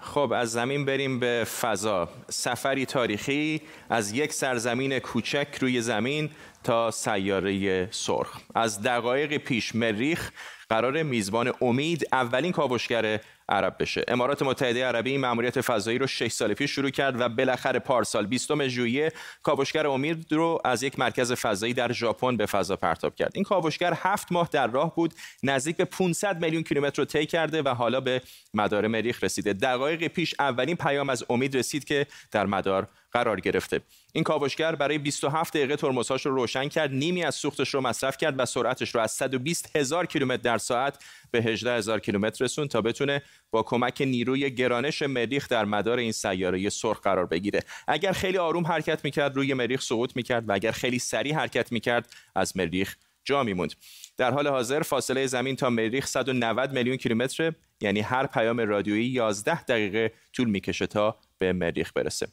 خب 0.00 0.32
از 0.32 0.52
زمین 0.52 0.84
بریم 0.84 1.20
به 1.20 1.46
فضا. 1.60 2.08
سفری 2.28 2.86
تاریخی 2.86 3.60
از 3.90 4.12
یک 4.12 4.32
سرزمین 4.32 4.98
کوچک 4.98 5.48
روی 5.60 5.80
زمین 5.80 6.30
تا 6.64 6.90
سیاره 6.90 7.88
سرخ. 7.90 8.40
از 8.54 8.82
دقایق 8.82 9.36
پیش 9.36 9.74
مریخ 9.74 10.30
قرار 10.68 11.02
میزبان 11.02 11.52
امید 11.60 12.06
اولین 12.12 12.52
کاوشگر 12.52 13.20
عرب 13.48 13.76
بشه. 13.80 14.04
امارات 14.08 14.42
متحده 14.42 14.86
عربی 14.86 15.10
این 15.10 15.20
ماموریت 15.20 15.60
فضایی 15.60 15.98
رو 15.98 16.06
6 16.06 16.32
سال 16.32 16.54
پیش 16.54 16.70
شروع 16.70 16.90
کرد 16.90 17.20
و 17.20 17.28
بالاخره 17.28 17.78
پارسال 17.78 18.26
20 18.26 18.68
ژوئیه 18.68 19.12
کاوشگر 19.42 19.86
امید 19.86 20.32
رو 20.32 20.60
از 20.64 20.82
یک 20.82 20.98
مرکز 20.98 21.32
فضایی 21.32 21.74
در 21.74 21.92
ژاپن 21.92 22.36
به 22.36 22.46
فضا 22.46 22.76
پرتاب 22.76 23.14
کرد. 23.14 23.32
این 23.34 23.44
کاوشگر 23.44 23.92
هفت 23.96 24.32
ماه 24.32 24.48
در 24.52 24.66
راه 24.66 24.94
بود 24.94 25.14
نزدیک 25.42 25.76
به 25.76 25.84
500 25.84 26.44
میلیون 26.44 26.62
کیلومتر 26.62 27.02
رو 27.02 27.04
طی 27.04 27.26
کرده 27.26 27.62
و 27.62 27.68
حالا 27.68 28.00
به 28.00 28.22
مدار 28.54 28.86
مریخ 28.86 29.24
رسیده. 29.24 29.52
دقایق 29.52 30.06
پیش 30.06 30.34
اولین 30.38 30.76
پیام 30.76 31.10
از 31.10 31.24
امید 31.30 31.56
رسید 31.56 31.84
که 31.84 32.06
در 32.30 32.46
مدار 32.46 32.88
قرار 33.12 33.40
گرفته. 33.40 33.80
این 34.12 34.24
کاوشگر 34.24 34.74
برای 34.74 34.98
27 34.98 35.56
دقیقه 35.56 35.76
ترمزهاش 35.76 36.26
رو 36.26 36.34
روشن 36.34 36.68
کرد 36.68 36.90
نیمی 36.90 37.24
از 37.24 37.34
سوختش 37.34 37.74
رو 37.74 37.80
مصرف 37.80 38.16
کرد 38.16 38.40
و 38.40 38.46
سرعتش 38.46 38.94
رو 38.94 39.00
از 39.00 39.12
120 39.12 39.76
هزار 39.76 40.06
کیلومتر 40.06 40.42
در 40.42 40.58
ساعت 40.58 41.04
به 41.30 41.42
18 41.42 41.76
هزار 41.76 42.00
کیلومتر 42.00 42.44
رسون 42.44 42.68
تا 42.68 42.80
بتونه 42.80 43.22
با 43.50 43.62
کمک 43.62 44.02
نیروی 44.06 44.50
گرانش 44.50 45.02
مریخ 45.02 45.48
در 45.48 45.64
مدار 45.64 45.98
این 45.98 46.12
سیاره 46.12 46.68
سرخ 46.68 47.00
قرار 47.00 47.26
بگیره. 47.26 47.60
اگر 47.88 48.12
خیلی 48.12 48.38
آروم 48.38 48.66
حرکت 48.66 49.04
می‌کرد 49.04 49.36
روی 49.36 49.54
مریخ 49.54 49.82
سقوط 49.82 50.16
می‌کرد 50.16 50.48
و 50.48 50.52
اگر 50.52 50.70
خیلی 50.70 50.98
سریع 50.98 51.34
حرکت 51.34 51.72
می‌کرد 51.72 52.12
از 52.34 52.56
مریخ 52.56 52.96
جا 53.24 53.42
میموند. 53.42 53.74
در 54.16 54.30
حال 54.30 54.48
حاضر 54.48 54.82
فاصله 54.82 55.26
زمین 55.26 55.56
تا 55.56 55.70
مریخ 55.70 56.06
190 56.06 56.72
میلیون 56.72 56.96
کیلومتر 56.96 57.52
یعنی 57.80 58.00
هر 58.00 58.26
پیام 58.26 58.60
رادیویی 58.60 59.06
11 59.06 59.62
دقیقه 59.62 60.12
طول 60.32 60.48
می‌کشه 60.48 60.86
تا 60.86 61.18
به 61.38 61.52
مریخ 61.52 61.92
برسه. 61.94 62.28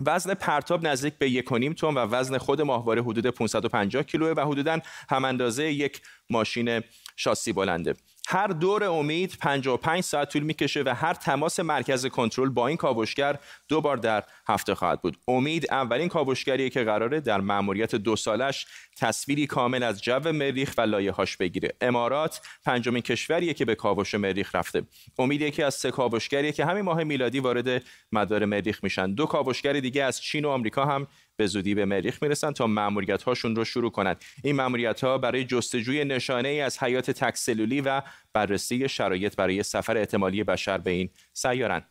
وزن 0.00 0.34
پرتاب 0.34 0.86
نزدیک 0.86 1.14
به 1.14 1.30
یک 1.30 1.48
تن 1.48 1.94
و 1.94 1.98
وزن 1.98 2.38
خود 2.38 2.60
ماهواره 2.60 3.02
حدود 3.02 3.26
550 3.26 4.02
کیلوه 4.02 4.30
و 4.36 4.40
حدودا 4.40 4.78
هم 5.10 5.24
اندازه 5.24 5.72
یک 5.72 6.02
ماشین 6.30 6.80
شاسی 7.16 7.52
بلنده. 7.52 7.94
هر 8.28 8.46
دور 8.46 8.84
امید 8.84 9.36
55 9.40 10.02
ساعت 10.02 10.32
طول 10.32 10.42
می‌کشه 10.42 10.82
و 10.86 10.94
هر 10.96 11.14
تماس 11.14 11.60
مرکز 11.60 12.06
کنترل 12.06 12.48
با 12.48 12.66
این 12.68 12.76
کاوشگر 12.76 13.36
دو 13.68 13.80
بار 13.80 13.96
در 13.96 14.24
هفته 14.48 14.74
خواهد 14.74 15.00
بود. 15.02 15.16
امید 15.28 15.66
اولین 15.70 16.08
کاوشگریه 16.08 16.70
که 16.70 16.84
قراره 16.84 17.20
در 17.20 17.40
مأموریت 17.40 17.94
دو 17.94 18.16
سالش 18.16 18.66
تصویری 18.96 19.46
کامل 19.46 19.82
از 19.82 20.02
جو 20.02 20.32
مریخ 20.32 20.74
و 20.78 20.80
لایه‌هاش 20.80 21.36
بگیره. 21.36 21.72
امارات 21.80 22.40
پنجمین 22.64 23.02
کشوریه 23.02 23.54
که 23.54 23.64
به 23.64 23.74
کاوش 23.74 24.14
مریخ 24.14 24.54
رفته. 24.54 24.82
امید 25.18 25.40
یکی 25.40 25.62
از 25.62 25.74
سه 25.74 25.90
کاوشگریه 25.90 26.52
که 26.52 26.64
همین 26.64 26.82
ماه 26.82 27.04
میلادی 27.04 27.40
وارد 27.40 27.82
مدار 28.12 28.44
مریخ 28.44 28.84
میشن. 28.84 29.14
دو 29.14 29.26
کاوشگر 29.26 29.72
دیگه 29.72 30.04
از 30.04 30.20
چین 30.20 30.44
و 30.44 30.48
آمریکا 30.48 30.84
هم 30.84 31.06
به 31.36 31.46
زودی 31.46 31.74
به 31.74 31.84
مریخ 31.84 32.22
می‌رسن 32.22 32.52
تا 32.52 32.66
مأموریت 32.66 33.22
هاشون 33.22 33.56
رو 33.56 33.64
شروع 33.64 33.90
کنند 33.90 34.24
این 34.44 34.56
مأموریت 34.56 35.04
ها 35.04 35.18
برای 35.18 35.44
جستجوی 35.44 36.04
نشانه 36.04 36.48
ای 36.48 36.60
از 36.60 36.82
حیات 36.82 37.10
تکسلولی 37.10 37.80
و 37.80 38.02
بررسی 38.32 38.88
شرایط 38.88 39.36
برای 39.36 39.62
سفر 39.62 39.96
احتمالی 39.96 40.44
بشر 40.44 40.78
به 40.78 40.90
این 40.90 41.10
سیارن. 41.32 41.82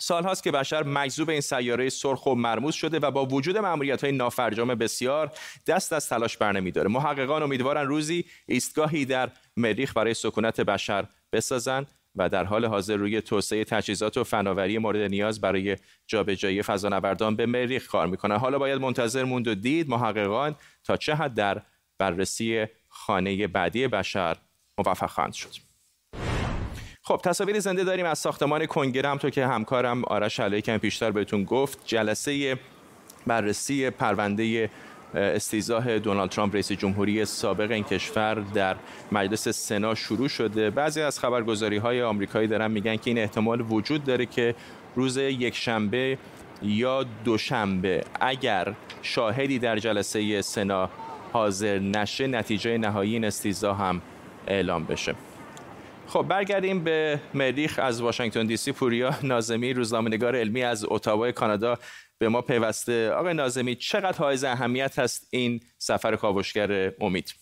سال 0.00 0.24
هاست 0.24 0.42
که 0.42 0.50
بشر 0.50 0.82
مجذوب 0.82 1.30
این 1.30 1.40
سیاره 1.40 1.88
سرخ 1.88 2.26
و 2.26 2.34
مرموز 2.34 2.74
شده 2.74 2.98
و 2.98 3.10
با 3.10 3.26
وجود 3.26 3.58
مأموریت 3.58 4.04
های 4.04 4.12
نافرجام 4.12 4.74
بسیار 4.74 5.32
دست 5.66 5.92
از 5.92 6.08
تلاش 6.08 6.36
برنمیداره. 6.36 6.88
محققان 6.88 7.42
امیدوارن 7.42 7.86
روزی 7.86 8.24
ایستگاهی 8.46 9.04
در 9.04 9.30
مریخ 9.56 9.96
برای 9.96 10.14
سکونت 10.14 10.60
بشر 10.60 11.06
بسازند 11.32 11.86
و 12.16 12.28
در 12.28 12.44
حال 12.44 12.64
حاضر 12.64 12.96
روی 12.96 13.20
توسعه 13.20 13.64
تجهیزات 13.64 14.16
و 14.16 14.24
فناوری 14.24 14.78
مورد 14.78 15.10
نیاز 15.10 15.40
برای 15.40 15.76
جابجایی 16.06 16.62
فضانوردان 16.62 17.36
به 17.36 17.46
مریخ 17.46 17.86
کار 17.86 18.06
می‌کنن 18.06 18.36
حالا 18.36 18.58
باید 18.58 18.80
منتظر 18.80 19.24
موند 19.24 19.48
و 19.48 19.54
دید 19.54 19.88
محققان 19.88 20.56
تا 20.84 20.96
چه 20.96 21.14
حد 21.14 21.34
در 21.34 21.62
بررسی 21.98 22.66
خانه 22.88 23.46
بعدی 23.46 23.88
بشر 23.88 24.36
موفق 24.78 25.10
خواهند 25.10 25.32
شد. 25.32 25.50
خب 27.02 27.20
تصاویر 27.24 27.60
زنده 27.60 27.84
داریم 27.84 28.06
از 28.06 28.18
ساختمان 28.18 28.66
کنگره 28.66 29.08
همطور 29.08 29.30
که 29.30 29.46
همکارم 29.46 30.04
آرش 30.04 30.40
علایی 30.40 30.62
کم 30.62 30.78
پیشتر 30.78 31.10
بهتون 31.10 31.44
گفت 31.44 31.78
جلسه 31.86 32.58
بررسی 33.26 33.90
پرونده 33.90 34.70
استیزاه 35.14 35.98
دونالد 35.98 36.30
ترامپ 36.30 36.54
رئیس 36.54 36.72
جمهوری 36.72 37.24
سابق 37.24 37.70
این 37.70 37.84
کشور 37.84 38.34
در 38.34 38.76
مجلس 39.12 39.48
سنا 39.48 39.94
شروع 39.94 40.28
شده. 40.28 40.70
بعضی 40.70 41.00
از 41.00 41.18
خبرگزاری 41.18 41.76
های 41.76 42.02
آمریکایی 42.02 42.48
دارن 42.48 42.70
میگن 42.70 42.96
که 42.96 43.10
این 43.10 43.18
احتمال 43.18 43.60
وجود 43.60 44.04
داره 44.04 44.26
که 44.26 44.54
روز 44.96 45.16
یک 45.16 45.54
شنبه 45.54 46.18
یا 46.62 47.04
دوشنبه 47.24 48.04
اگر 48.20 48.74
شاهدی 49.02 49.58
در 49.58 49.78
جلسه 49.78 50.42
سنا 50.42 50.90
حاضر 51.32 51.78
نشه 51.78 52.26
نتیجه 52.26 52.78
نهایی 52.78 53.12
این 53.12 53.24
استیزا 53.24 53.74
هم 53.74 54.00
اعلام 54.46 54.84
بشه. 54.84 55.14
خب 56.08 56.22
برگردیم 56.22 56.84
به 56.84 57.20
مریخ 57.34 57.78
از 57.82 58.00
واشنگتن 58.00 58.46
دی 58.46 58.56
سی 58.56 58.72
پوریا. 58.72 59.14
نازمی 59.22 59.72
روزنامه‌نگار 59.72 60.36
علمی 60.36 60.62
از 60.62 60.86
اتاوا 60.88 61.32
کانادا 61.32 61.78
به 62.18 62.28
ما 62.28 62.42
پیوسته. 62.42 63.10
آقای 63.10 63.34
نازمی 63.34 63.74
چقدر 63.74 64.18
حائز 64.18 64.44
اهمیت 64.44 64.98
هست 64.98 65.28
این 65.30 65.60
سفر 65.78 66.16
کاوشگر 66.16 66.92
امید؟ 67.00 67.34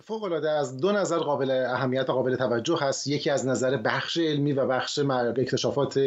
فوق 0.00 0.24
العاده 0.24 0.50
از 0.50 0.80
دو 0.80 0.92
نظر 0.92 1.18
قابل 1.18 1.50
اهمیت 1.50 2.10
و 2.10 2.12
قابل 2.12 2.36
توجه 2.36 2.78
هست. 2.80 3.06
یکی 3.06 3.30
از 3.30 3.46
نظر 3.46 3.76
بخش 3.76 4.18
علمی 4.18 4.52
و 4.52 4.66
بخش 4.66 4.98
اکتشافات 4.98 6.00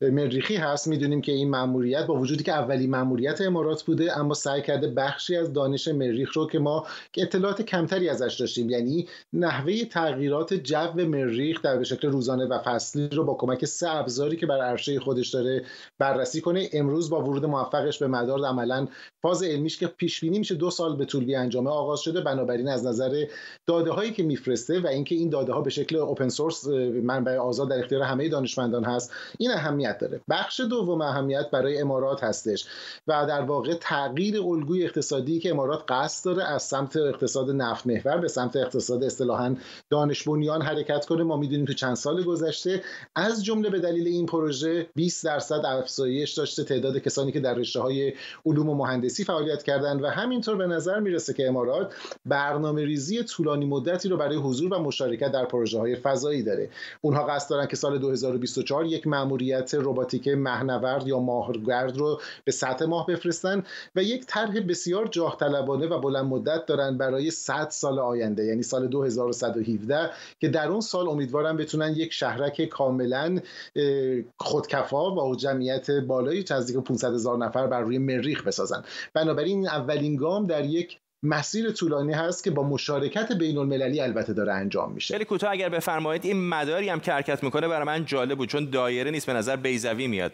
مریخی 0.00 0.56
هست. 0.56 0.88
می‌دونیم 0.88 1.20
که 1.20 1.32
این 1.32 1.50
مأموریت 1.50 2.06
با 2.06 2.14
وجودی 2.14 2.44
که 2.44 2.52
اولی 2.52 2.86
مأموریت 2.86 3.40
امارات 3.40 3.82
بوده 3.82 4.18
اما 4.18 4.34
سعی 4.34 4.62
کرده 4.62 4.88
بخشی 4.88 5.36
از 5.36 5.52
دانش 5.52 5.88
مریخ 5.88 6.36
رو 6.36 6.46
که 6.46 6.58
ما 6.58 6.86
اطلاعات 7.16 7.62
کمتری 7.62 8.08
ازش 8.08 8.36
داشتیم. 8.40 8.70
یعنی 8.70 9.08
نحوه 9.32 9.84
تغییرات 9.84 10.54
جو 10.54 10.92
مریخ 10.94 11.62
در 11.62 11.76
به 11.76 11.84
شکل 11.84 12.08
روزانه 12.08 12.44
و 12.44 12.58
فصلی 12.58 13.08
رو 13.08 13.24
با 13.24 13.34
کمک 13.34 13.64
سه 13.64 13.90
ابزاری 13.90 14.36
که 14.36 14.46
بر 14.46 14.60
عرشه 14.60 15.00
خودش 15.00 15.28
داره 15.28 15.64
بررسی 15.98 16.40
کنه. 16.40 16.68
امروز 16.72 17.10
با 17.10 17.22
ورود 17.22 17.46
موفقش 17.46 17.98
به 17.98 18.06
مدار 18.06 18.44
عملا 18.44 18.88
فاز 19.22 19.42
علمیش 19.42 19.78
که 19.78 19.86
پیش 19.86 20.20
بینی 20.20 20.38
میشه 20.38 20.54
دو 20.54 20.70
سال 20.70 20.96
به 20.96 21.04
طول 21.04 21.24
بیانجامه 21.24 21.70
آغاز 21.70 22.00
شده. 22.00 22.20
بنابراین 22.20 22.68
از 22.68 22.86
نظر 22.86 23.19
داده 23.66 23.90
هایی 23.90 24.12
که 24.12 24.22
میفرسته 24.22 24.80
و 24.80 24.86
اینکه 24.86 25.14
این 25.14 25.30
داده 25.30 25.52
ها 25.52 25.60
به 25.60 25.70
شکل 25.70 25.96
اوپن 25.96 26.28
سورس 26.28 26.66
منبع 27.02 27.36
آزاد 27.36 27.70
در 27.70 27.78
اختیار 27.78 28.02
همه 28.02 28.28
دانشمندان 28.28 28.84
هست 28.84 29.12
این 29.38 29.50
اهمیت 29.50 29.98
داره. 29.98 30.20
بخش 30.30 30.60
دوم 30.60 31.00
اهمیت 31.00 31.50
برای 31.50 31.80
امارات 31.80 32.24
هستش 32.24 32.66
و 33.06 33.26
در 33.28 33.40
واقع 33.40 33.74
تغییر 33.74 34.40
الگوی 34.40 34.84
اقتصادی 34.84 35.38
که 35.38 35.50
امارات 35.50 35.84
قصد 35.88 36.24
داره 36.24 36.44
از 36.44 36.62
سمت 36.62 36.96
اقتصاد 36.96 37.50
نفت 37.50 37.86
محور 37.86 38.16
به 38.16 38.28
سمت 38.28 38.56
اقتصاد 38.56 39.04
اصطلاحا 39.04 39.56
دانش 39.90 40.28
بنیان 40.28 40.62
حرکت 40.62 41.06
کنه. 41.06 41.22
ما 41.22 41.36
می‌دونیم 41.36 41.64
تو 41.64 41.72
چند 41.72 41.96
سال 41.96 42.22
گذشته 42.22 42.82
از 43.16 43.44
جمله 43.44 43.70
به 43.70 43.78
دلیل 43.78 44.06
این 44.06 44.26
پروژه 44.26 44.86
20 44.94 45.24
درصد 45.24 45.62
افزایش 45.64 46.32
داشته 46.32 46.64
تعداد 46.64 46.98
کسانی 46.98 47.32
که 47.32 47.40
در 47.40 47.54
رشته 47.54 47.80
های 47.80 48.12
علوم 48.46 48.70
و 48.70 48.74
مهندسی 48.74 49.24
فعالیت 49.24 49.62
کردند 49.62 50.02
و 50.02 50.06
همینطور 50.06 50.56
به 50.56 50.66
نظر 50.66 51.00
می‌رسه 51.00 51.34
که 51.34 51.48
امارات 51.48 51.94
برنامه 52.26 52.84
ریزی 52.84 53.09
طولانی 53.18 53.66
مدتی 53.66 54.08
رو 54.08 54.16
برای 54.16 54.36
حضور 54.36 54.74
و 54.74 54.78
مشارکت 54.78 55.32
در 55.32 55.44
پروژه 55.44 55.78
های 55.78 55.96
فضایی 55.96 56.42
داره. 56.42 56.70
اونها 57.00 57.26
قصد 57.26 57.50
دارن 57.50 57.66
که 57.66 57.76
سال 57.76 57.98
2024 57.98 58.86
یک 58.86 59.06
مأموریت 59.06 59.74
رباتیک 59.74 60.28
مهنورد 60.28 61.06
یا 61.06 61.18
ماهرگرد 61.18 61.96
رو 61.96 62.20
به 62.44 62.52
سطح 62.52 62.84
ماه 62.84 63.06
بفرستن 63.06 63.62
و 63.96 64.02
یک 64.02 64.26
طرح 64.26 64.60
بسیار 64.60 65.06
جاه 65.06 65.36
طلبانه 65.40 65.86
و 65.86 65.98
بلند 66.00 66.24
مدت 66.24 66.66
دارن 66.66 66.98
برای 66.98 67.30
100 67.30 67.68
سال 67.70 67.98
آینده 67.98 68.44
یعنی 68.44 68.62
سال 68.62 68.86
2117 68.86 70.10
که 70.40 70.48
در 70.48 70.68
اون 70.68 70.80
سال 70.80 71.08
امیدوارم 71.08 71.56
بتونن 71.56 71.92
یک 71.96 72.12
شهرک 72.12 72.64
کاملا 72.64 73.38
خودکفا 74.36 75.14
و 75.14 75.36
جمعیت 75.36 75.90
بالایی 75.90 76.44
نزدیک 76.60 76.76
500 76.76 77.14
هزار 77.14 77.38
نفر 77.38 77.66
بر 77.66 77.80
روی 77.80 77.98
مریخ 77.98 78.46
بسازن. 78.46 78.82
بنابراین 79.14 79.68
اولین 79.68 80.16
گام 80.16 80.46
در 80.46 80.64
یک 80.64 80.98
مسیر 81.22 81.70
طولانی 81.70 82.12
هست 82.12 82.44
که 82.44 82.50
با 82.50 82.62
مشارکت 82.62 83.32
بین 83.32 83.58
المللی 83.58 84.00
البته 84.00 84.32
داره 84.32 84.52
انجام 84.52 84.92
میشه. 84.92 85.14
خیلی 85.14 85.24
کوتاه 85.24 85.50
اگر 85.50 85.68
بفرمایید 85.68 86.24
این 86.24 86.48
مداری 86.48 86.88
هم 86.88 87.00
که 87.00 87.12
حرکت 87.12 87.42
می‌کنه 87.44 87.68
برای 87.68 87.86
من 87.86 88.04
جالب 88.04 88.38
بود 88.38 88.48
چون 88.48 88.70
دایره 88.70 89.10
نیست 89.10 89.26
به 89.26 89.32
نظر 89.32 89.56
بیزوی 89.56 90.06
میاد. 90.06 90.32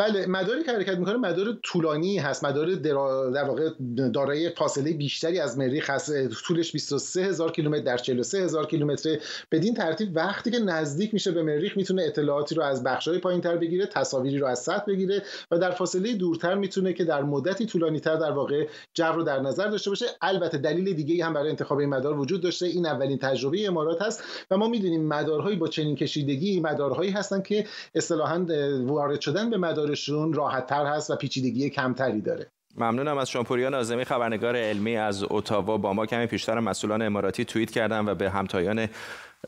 بله 0.00 0.26
مداری 0.26 0.62
که 0.62 0.72
حرکت 0.72 0.98
می‌کنه 0.98 1.16
مدار 1.16 1.58
طولانی 1.62 2.18
هست. 2.18 2.44
مدار 2.44 2.74
در 2.74 3.44
واقع 3.44 3.70
دارای 4.14 4.50
فاصله 4.50 4.92
بیشتری 4.92 5.40
از 5.40 5.58
مریخ 5.58 5.90
هست 5.90 6.28
طولش 6.28 6.72
23 6.72 7.24
هزار 7.24 7.52
کیلومتر 7.52 7.82
در 7.82 7.96
43 7.96 8.38
هزار 8.38 8.66
کیلومتر 8.66 9.18
بدین 9.52 9.74
ترتیب 9.74 10.16
وقتی 10.16 10.50
که 10.50 10.58
نزدیک 10.58 11.14
میشه 11.14 11.30
به 11.30 11.42
مریخ 11.42 11.76
می‌تونه 11.76 12.02
اطلاعاتی 12.02 12.54
رو 12.54 12.62
از 12.62 12.82
بخشای 12.82 13.18
پایین 13.18 13.40
تر 13.40 13.56
بگیره 13.56 13.86
تصاویری 13.86 14.38
رو 14.38 14.46
از 14.46 14.58
سطح 14.58 14.84
بگیره 14.86 15.22
و 15.50 15.58
در 15.58 15.70
فاصله 15.70 16.14
دورتر 16.14 16.54
می‌تونه 16.54 16.92
که 16.92 17.04
در 17.04 17.22
مدتی 17.22 17.66
طولانی 17.66 18.00
تر 18.00 18.16
در 18.16 18.32
واقع 18.32 18.66
جو 18.94 19.04
رو 19.04 19.22
در 19.22 19.40
نظر 19.40 19.68
داشته 19.68 19.90
باشه. 19.90 20.06
البته 20.22 20.58
دلیل 20.58 20.92
دیگه 20.92 21.24
هم 21.24 21.32
برای 21.32 21.50
انتخاب 21.50 21.78
این 21.78 21.88
مدار 21.88 22.18
وجود 22.18 22.40
داشته. 22.40 22.66
این 22.66 22.86
اولین 22.86 23.18
تجربه 23.18 23.66
امارات 23.66 24.02
هست 24.02 24.22
و 24.50 24.56
ما 24.56 24.68
می‌دونیم 24.68 25.08
مدارهایی 25.08 25.56
با 25.56 25.68
چنین 25.68 25.96
کشیدگی 25.96 26.60
مدارهایی 26.60 27.10
هستن 27.10 27.42
که 27.42 27.66
اصطلاحا 27.94 28.46
وارد 28.84 29.20
شدن 29.20 29.50
به 29.50 29.56
مدار 29.56 29.89
کارشون 29.90 30.32
راحت 30.32 30.66
تر 30.66 30.86
هست 30.86 31.10
و 31.10 31.16
پیچیدگی 31.16 31.70
کمتری 31.70 32.20
داره. 32.20 32.46
ممنونم 32.76 33.18
از 33.18 33.30
شامپوریا 33.30 33.68
نازمی 33.68 34.04
خبرنگار 34.04 34.56
علمی 34.56 34.96
از 34.96 35.24
اتاوا. 35.30 35.76
با 35.76 35.92
ما 35.92 36.06
کمی 36.06 36.26
پیشتر 36.26 36.60
مسئولان 36.60 37.02
اماراتی 37.02 37.44
توییت 37.44 37.70
کردن 37.70 38.08
و 38.08 38.14
به 38.14 38.30
همتایان 38.30 38.88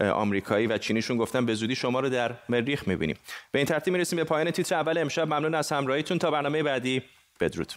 آمریکایی 0.01 0.67
و 0.67 0.79
چینیشون 0.79 1.17
گفتن 1.17 1.47
به 1.47 1.55
زودی 1.55 1.75
شما 1.75 2.01
رو 2.01 2.09
در 2.09 2.35
مریخ 2.49 2.89
می‌بینیم. 2.89 3.17
به 3.53 3.59
این 3.59 3.67
ترتیب 3.67 3.93
می‌رسیم 3.93 4.17
به 4.17 4.25
پایان 4.25 4.51
تیتر 4.51 4.75
اول. 4.75 4.99
امشب 4.99 5.27
ممنون 5.27 5.55
از 5.55 5.73
همراهیتون. 5.73 6.19
تا 6.19 6.31
برنامه 6.31 6.63
بعدی 6.63 7.03
بدرود. 7.41 7.73